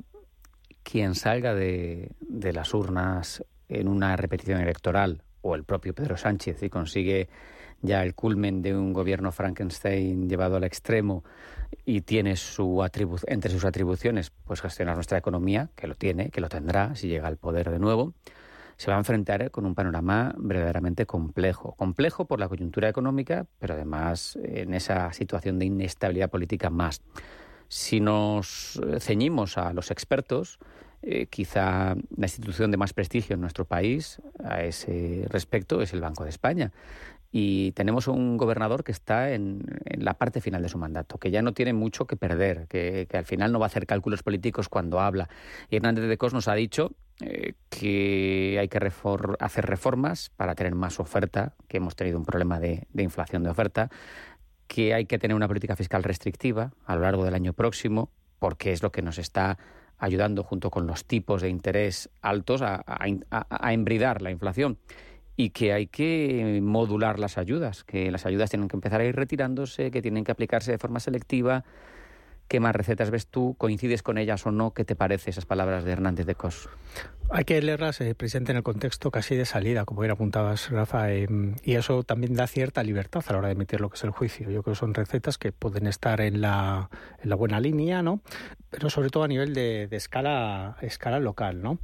[0.83, 6.61] quien salga de, de las urnas en una repetición electoral o el propio Pedro Sánchez
[6.63, 7.29] y consigue
[7.81, 11.23] ya el culmen de un gobierno Frankenstein llevado al extremo
[11.85, 12.85] y tiene su
[13.27, 17.27] entre sus atribuciones pues gestionar nuestra economía, que lo tiene, que lo tendrá si llega
[17.27, 18.13] al poder de nuevo,
[18.75, 21.75] se va a enfrentar con un panorama verdaderamente complejo.
[21.75, 27.01] Complejo por la coyuntura económica, pero además en esa situación de inestabilidad política más.
[27.69, 30.59] Si nos ceñimos a los expertos,
[31.01, 36.01] eh, quizá la institución de más prestigio en nuestro país a ese respecto es el
[36.01, 36.73] Banco de España.
[37.31, 41.43] Y tenemos un gobernador que está en, la parte final de su mandato, que ya
[41.43, 44.99] no tiene mucho que perder, que, al final no va a hacer cálculos políticos cuando
[44.99, 45.29] habla.
[45.69, 46.91] Y Hernández de Cos nos ha dicho
[47.21, 48.91] eh, que hay que
[49.39, 53.91] hacer reformas para tener más oferta, que hemos tenido un problema de inflación de oferta,
[54.69, 58.71] que hay que tener una política fiscal restrictiva a lo largo del año próximo, porque
[58.71, 59.57] es lo que nos está
[59.97, 64.77] ayudando junto con los tipos de interés altos a, a, embridar la inflación
[65.35, 69.15] y que hay que modular las ayudas, que las ayudas tienen que empezar a ir
[69.15, 71.65] retirándose, que tienen que aplicarse de forma selectiva.
[72.49, 73.53] ¿Qué más recetas ves tú?
[73.59, 74.73] ¿Coincides con ellas o no?
[74.73, 76.67] ¿Qué te parece esas palabras de Hernández de Cos?
[77.29, 81.11] Hay que leerlas eh, presente en el contexto casi de salida, como bien apuntabas, Rafa,
[81.11, 84.03] em, y eso también da cierta libertad a la hora de emitir lo que es
[84.03, 84.49] el juicio.
[84.49, 86.89] Yo creo que son recetas que pueden estar en la,
[87.21, 88.19] en la buena línea, ¿no?
[88.71, 91.77] Pero sobre todo a nivel de, de escala, escala local, ¿no?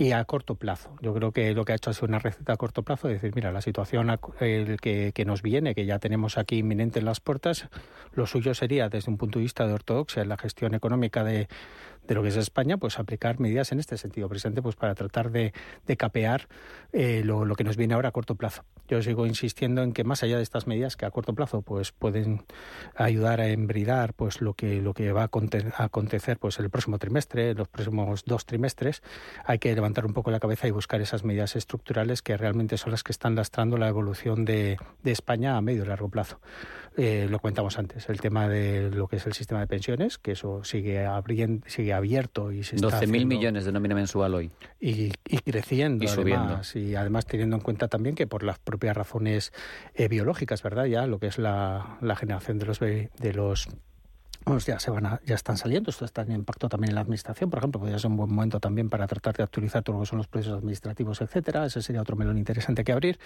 [0.00, 0.96] Y a corto plazo.
[1.02, 3.32] Yo creo que lo que ha hecho es una receta a corto plazo, de decir,
[3.34, 7.68] mira, la situación que, que, nos viene, que ya tenemos aquí inminente en las puertas,
[8.14, 11.48] lo suyo sería, desde un punto de vista de ortodoxia, en la gestión económica de,
[12.10, 15.30] de lo que es España, pues aplicar medidas en este sentido presente, pues para tratar
[15.30, 15.52] de,
[15.96, 16.48] capear
[16.92, 18.64] eh, lo, que nos viene ahora a corto plazo.
[18.88, 21.92] Yo sigo insistiendo en que más allá de estas medidas que a corto plazo pues
[21.92, 22.42] pueden
[22.96, 27.54] ayudar a embridar pues lo que lo que va a acontecer pues el próximo trimestre,
[27.54, 29.04] los próximos dos trimestres,
[29.44, 32.90] hay que levantar un poco la cabeza y buscar esas medidas estructurales que realmente son
[32.90, 36.40] las que están lastrando la evolución de, de España a medio y largo plazo.
[36.96, 40.32] Eh, lo comentamos antes, el tema de lo que es el sistema de pensiones, que
[40.32, 44.50] eso sigue abriendo, sigue abierto y se 12.000 millones de nómina mensual hoy.
[44.80, 45.10] Y,
[45.44, 46.04] creciendo.
[46.04, 46.60] Y subiendo.
[46.74, 49.52] y además teniendo en cuenta también que por las propias razones
[49.94, 50.86] eh, biológicas, ¿verdad?
[50.86, 53.68] Ya lo que es la, la generación de los, de los
[54.44, 57.50] pues ya se van ya están saliendo, esto está en impacto también en la administración,
[57.50, 60.06] por ejemplo, podría ser un buen momento también para tratar de actualizar todo lo que
[60.06, 63.18] son los procesos administrativos, etcétera, ese sería otro melón interesante que abrir,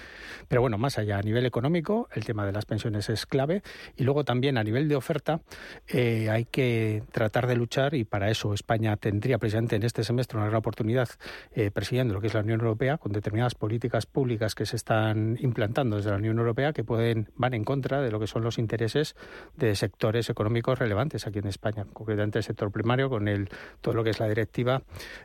[0.49, 3.62] pero bueno, más allá a nivel económico, el tema de las pensiones es clave.
[3.97, 5.41] Y luego también a nivel de oferta
[5.89, 10.39] eh, hay que tratar de luchar y para eso España tendría precisamente en este semestre
[10.39, 11.09] una gran oportunidad
[11.53, 15.39] eh, presidiendo lo que es la Unión Europea con determinadas políticas públicas que se están
[15.41, 18.59] implantando desde la Unión Europea que pueden van en contra de lo que son los
[18.59, 19.17] intereses
[19.57, 23.48] de sectores económicos relevantes aquí en España, concretamente el sector primario, con el,
[23.80, 24.82] todo lo que es la directiva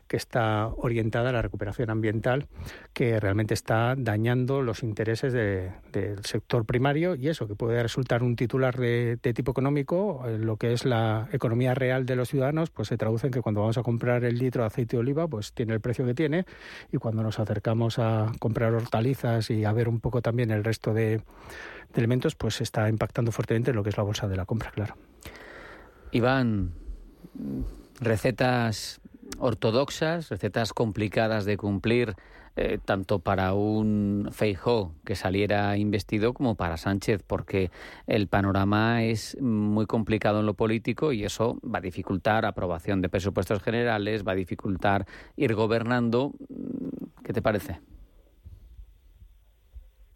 [0.07, 2.47] que está orientada a la recuperación ambiental,
[2.93, 8.35] que realmente está dañando los intereses del sector primario y eso, que puede resultar un
[8.35, 12.97] titular de, tipo económico, lo que es la economía real de los ciudadanos, pues se
[12.97, 15.73] traduce en que cuando vamos a comprar el litro de aceite de oliva, pues tiene
[15.73, 16.45] el precio que tiene
[16.91, 20.93] y cuando nos acercamos a comprar hortalizas y a ver un poco también el resto
[20.93, 21.21] de,
[21.93, 24.71] de elementos, pues está impactando fuertemente en lo que es la bolsa de la compra,
[24.71, 24.95] claro.
[26.11, 26.71] Iván,
[28.01, 28.99] recetas
[29.37, 32.15] ortodoxas, recetas complicadas de cumplir,
[32.55, 37.69] eh, tanto para un Feijó que saliera investido como para Sánchez, porque
[38.07, 43.09] el panorama es muy complicado en lo político y eso va a dificultar aprobación de
[43.09, 45.05] presupuestos generales, va a dificultar
[45.37, 46.33] ir gobernando.
[47.23, 47.79] ¿Qué te parece?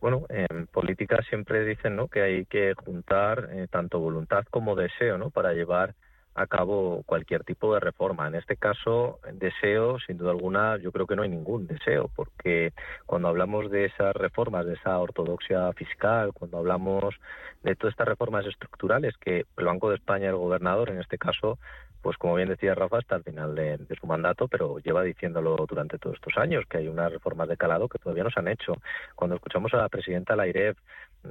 [0.03, 2.09] Bueno, en política siempre dicen ¿no?
[2.09, 5.29] que hay que juntar eh, tanto voluntad como deseo ¿no?
[5.29, 5.95] para llevar
[6.35, 8.27] a cabo cualquier tipo de reforma.
[8.27, 12.73] En este caso, deseo, sin duda alguna, yo creo que no hay ningún deseo, porque
[13.05, 17.15] cuando hablamos de esas reformas, de esa ortodoxia fiscal, cuando hablamos
[17.63, 21.59] de todas estas reformas estructurales que el Banco de España, el gobernador, en este caso,
[22.03, 25.97] pues como bien decía Rafa, hasta el final de, su mandato, pero lleva diciéndolo durante
[25.97, 28.73] todos estos años, que hay unas reformas de calado que todavía no se han hecho.
[29.15, 30.77] Cuando escuchamos a la presidenta Lairef,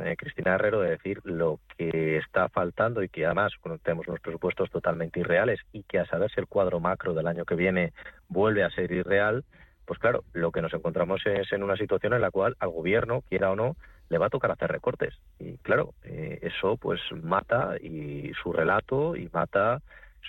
[0.00, 4.70] eh, Cristina Herrero, de decir lo que está faltando y que además tenemos unos presupuestos
[4.70, 7.92] totalmente irreales y que a saber si el cuadro macro del año que viene
[8.28, 9.44] vuelve a ser irreal,
[9.84, 13.22] pues claro, lo que nos encontramos es en una situación en la cual al gobierno,
[13.28, 13.76] quiera o no,
[14.08, 15.14] le va a tocar hacer recortes.
[15.38, 19.80] Y claro, eh, eso pues mata y su relato y mata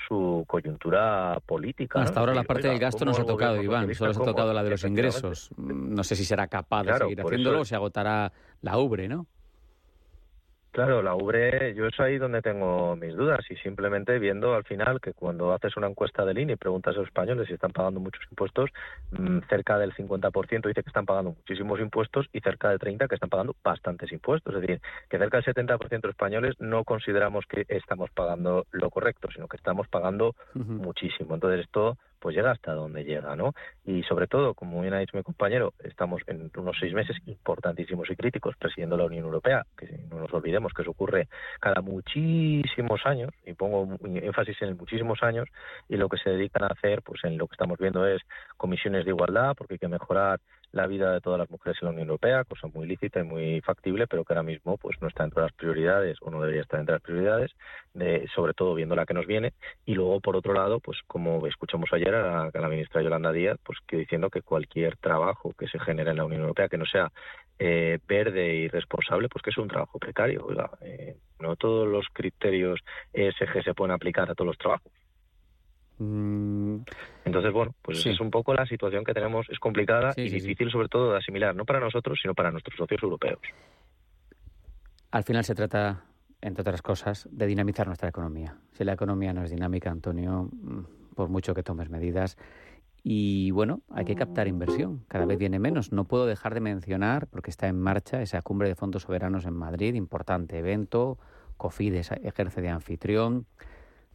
[0.08, 2.02] su coyuntura política.
[2.02, 4.54] Hasta ahora la parte del gasto no se ha tocado, Iván, solo se ha tocado
[4.54, 5.52] la de los ingresos.
[5.58, 9.28] No sé si será capaz de seguir haciéndolo o se agotará la ubre, ¿no?
[10.74, 15.00] Claro, la UBRE, yo es ahí donde tengo mis dudas y simplemente viendo al final
[15.00, 18.00] que cuando haces una encuesta del INE y preguntas a los españoles si están pagando
[18.00, 18.72] muchos impuestos,
[19.12, 23.14] mm, cerca del 50% dice que están pagando muchísimos impuestos y cerca del 30% que
[23.14, 24.56] están pagando bastantes impuestos.
[24.56, 28.90] Es decir, que cerca del 70% de los españoles no consideramos que estamos pagando lo
[28.90, 31.36] correcto, sino que estamos pagando muchísimo.
[31.36, 33.54] Entonces esto pues llega hasta donde llega, ¿no?
[33.84, 38.10] Y sobre todo, como bien ha dicho mi compañero, estamos en unos seis meses importantísimos
[38.10, 41.28] y críticos presidiendo la Unión Europea, que no nos olvidemos que eso ocurre
[41.60, 45.50] cada muchísimos años, y pongo énfasis en muchísimos años,
[45.90, 48.22] y lo que se dedican a hacer, pues en lo que estamos viendo es
[48.56, 50.40] comisiones de igualdad, porque hay que mejorar
[50.74, 53.62] la vida de todas las mujeres en la Unión Europea, cosa muy lícita y muy
[53.62, 56.80] factible, pero que ahora mismo pues no está entre las prioridades o no debería estar
[56.80, 57.52] entre las prioridades,
[57.94, 59.54] de, sobre todo viendo la que nos viene.
[59.86, 63.78] Y luego, por otro lado, pues como escuchamos ayer a la, ministra Yolanda Díaz, pues
[63.88, 67.12] diciendo que cualquier trabajo que se genere en la Unión Europea que no sea
[67.60, 70.48] eh, verde y responsable, pues que es un trabajo precario.
[70.82, 72.80] Eh, no todos los criterios
[73.14, 74.92] ESG se pueden aplicar a todos los trabajos.
[76.00, 76.78] Mm.
[77.26, 80.90] Entonces, bueno, pues es un poco la situación que tenemos, es complicada y difícil sobre
[80.90, 83.40] todo de asimilar, no para nosotros, sino para nuestros socios europeos.
[85.12, 86.06] Al final se trata,
[86.42, 88.58] entre otras cosas, de dinamizar nuestra economía.
[88.74, 92.38] Si la economía no es dinámica, Antonio, mm, por mucho que tomes medidas,
[93.04, 95.92] y bueno, hay que captar inversión, cada vez viene menos.
[95.92, 99.54] No puedo dejar de mencionar, porque está en marcha esa cumbre de fondos soberanos en
[99.54, 101.20] Madrid, importante evento,
[101.58, 103.46] COFIDES ejerce de anfitrión,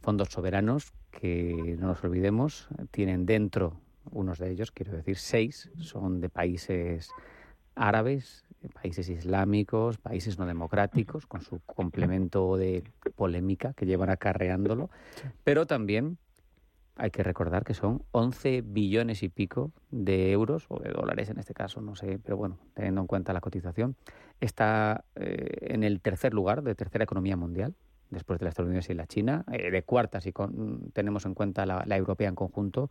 [0.01, 3.79] fondos soberanos que no nos olvidemos, tienen dentro,
[4.11, 7.11] unos de ellos, quiero decir seis, son de países
[7.75, 8.45] árabes,
[8.81, 12.83] países islámicos, países no democráticos, con su complemento de
[13.15, 14.89] polémica que llevan acarreándolo,
[15.43, 16.17] pero también
[16.99, 21.39] hay que recordar que son 11 billones y pico de euros, o de dólares en
[21.39, 23.95] este caso, no sé, pero bueno, teniendo en cuenta la cotización,
[24.41, 27.73] está eh, en el tercer lugar de tercera economía mundial,
[28.09, 30.33] después de la estadounidense y la China, eh, de cuarta si
[30.93, 32.89] tenemos en cuenta la, la europea en conjunto,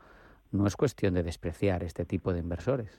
[0.50, 2.90] no es cuestión de despreciar este tipo de inversores.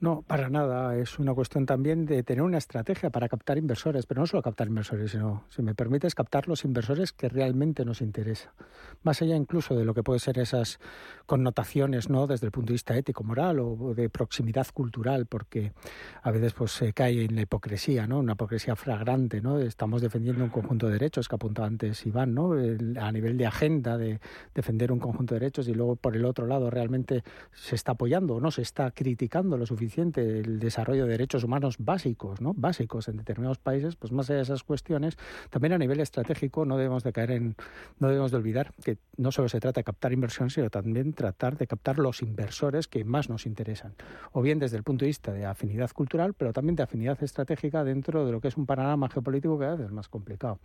[0.00, 0.96] No, para nada.
[0.96, 4.66] Es una cuestión también de tener una estrategia para captar inversores, pero no solo captar
[4.66, 8.54] inversores, sino, si me permites, captar los inversores que realmente nos interesa.
[9.02, 10.80] Más allá incluso de lo que pueden ser esas
[11.26, 12.26] connotaciones, ¿no?
[12.26, 15.74] Desde el punto de vista ético, moral o de proximidad cultural, porque
[16.22, 18.20] a veces pues se cae en la hipocresía, ¿no?
[18.20, 19.58] Una hipocresía fragrante, ¿no?
[19.58, 22.52] Estamos defendiendo un conjunto de derechos que apuntaba antes Iván, ¿no?
[22.52, 24.18] a nivel de agenda de
[24.54, 27.22] defender un conjunto de derechos y luego por el otro lado realmente
[27.52, 31.76] se está apoyando o no se está criticando lo suficiente el desarrollo de derechos humanos
[31.78, 32.54] básicos, ¿no?
[32.54, 35.16] Básicos en determinados países, pues más allá de esas cuestiones,
[35.50, 37.56] también a nivel estratégico no debemos de caer en,
[37.98, 41.56] no debemos de olvidar que no solo se trata de captar inversión, sino también tratar
[41.56, 43.94] de captar los inversores que más nos interesan,
[44.32, 47.84] o bien desde el punto de vista de afinidad cultural, pero también de afinidad estratégica
[47.84, 50.58] dentro de lo que es un panorama geopolítico que es más complicado.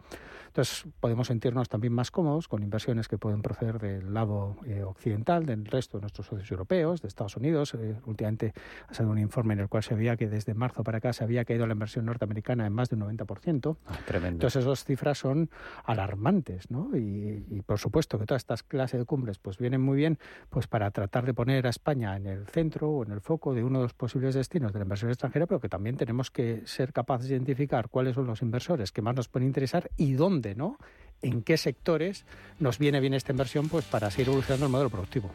[0.47, 5.45] Entonces podemos sentirnos también más cómodos con inversiones que pueden proceder del lado eh, occidental,
[5.45, 7.73] del resto de nuestros socios europeos, de Estados Unidos.
[7.73, 8.53] Eh, últimamente
[8.87, 11.23] ha salido un informe en el cual se veía que desde marzo para acá se
[11.23, 13.77] había caído la inversión norteamericana en más de un 90%.
[13.87, 14.35] Ah, tremendo.
[14.35, 15.49] Entonces esas cifras son
[15.83, 16.95] alarmantes, ¿no?
[16.95, 20.91] Y, por supuesto que todas estas clases de cumbres pues vienen muy bien pues para
[20.91, 23.85] tratar de poner a España en el centro o en el foco de uno de
[23.85, 27.35] los posibles destinos de la inversión extranjera, pero que también tenemos que ser capaces de
[27.35, 30.77] identificar cuáles son los inversores que más nos pueden interesar y dónde, ¿no?
[31.21, 32.25] En qué sectores
[32.59, 35.31] nos viene bien esta inversión pues para seguir evolucionando el modelo productivo.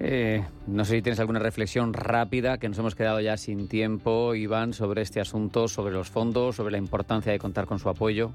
[0.00, 4.34] Eh, no sé si tienes alguna reflexión rápida, que nos hemos quedado ya sin tiempo,
[4.34, 8.32] Iván, sobre este asunto, sobre los fondos, sobre la importancia de contar con su apoyo.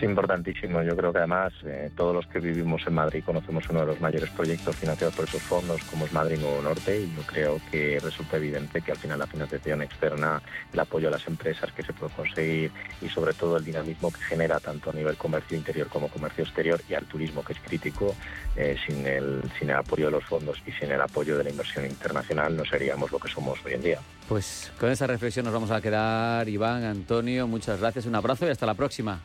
[0.00, 0.82] Es importantísimo.
[0.82, 4.00] Yo creo que además eh, todos los que vivimos en Madrid conocemos uno de los
[4.00, 8.00] mayores proyectos financiados por esos fondos, como es Madrid Nuevo Norte, y yo creo que
[8.00, 10.40] resulta evidente que al final la financiación externa,
[10.72, 12.72] el apoyo a las empresas que se puede conseguir
[13.02, 16.80] y sobre todo el dinamismo que genera tanto a nivel comercio interior como comercio exterior
[16.88, 18.16] y al turismo que es crítico,
[18.56, 21.50] eh, sin, el, sin el apoyo de los fondos y sin el apoyo de la
[21.50, 23.98] inversión internacional no seríamos lo que somos hoy en día.
[24.26, 28.50] Pues con esa reflexión nos vamos a quedar, Iván, Antonio, muchas gracias, un abrazo y
[28.50, 29.20] hasta la próxima.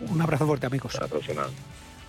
[0.00, 0.94] Un abrazo fuerte, amigos.
[0.94, 1.46] Hasta la próxima.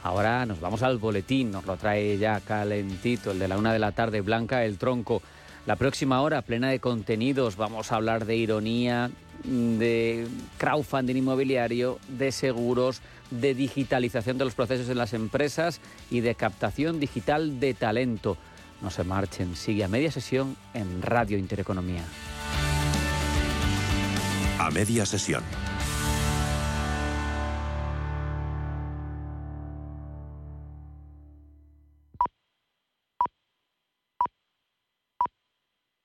[0.03, 3.79] Ahora nos vamos al boletín, nos lo trae ya calentito, el de la una de
[3.79, 5.21] la tarde, Blanca el Tronco.
[5.65, 9.11] La próxima hora, plena de contenidos, vamos a hablar de ironía,
[9.43, 10.27] de
[10.57, 17.01] crowdfunding inmobiliario, de seguros, de digitalización de los procesos en las empresas y de captación
[17.01, 18.37] digital de talento.
[18.81, 22.05] No se marchen, sigue a media sesión en Radio Intereconomía.
[24.59, 25.43] A media sesión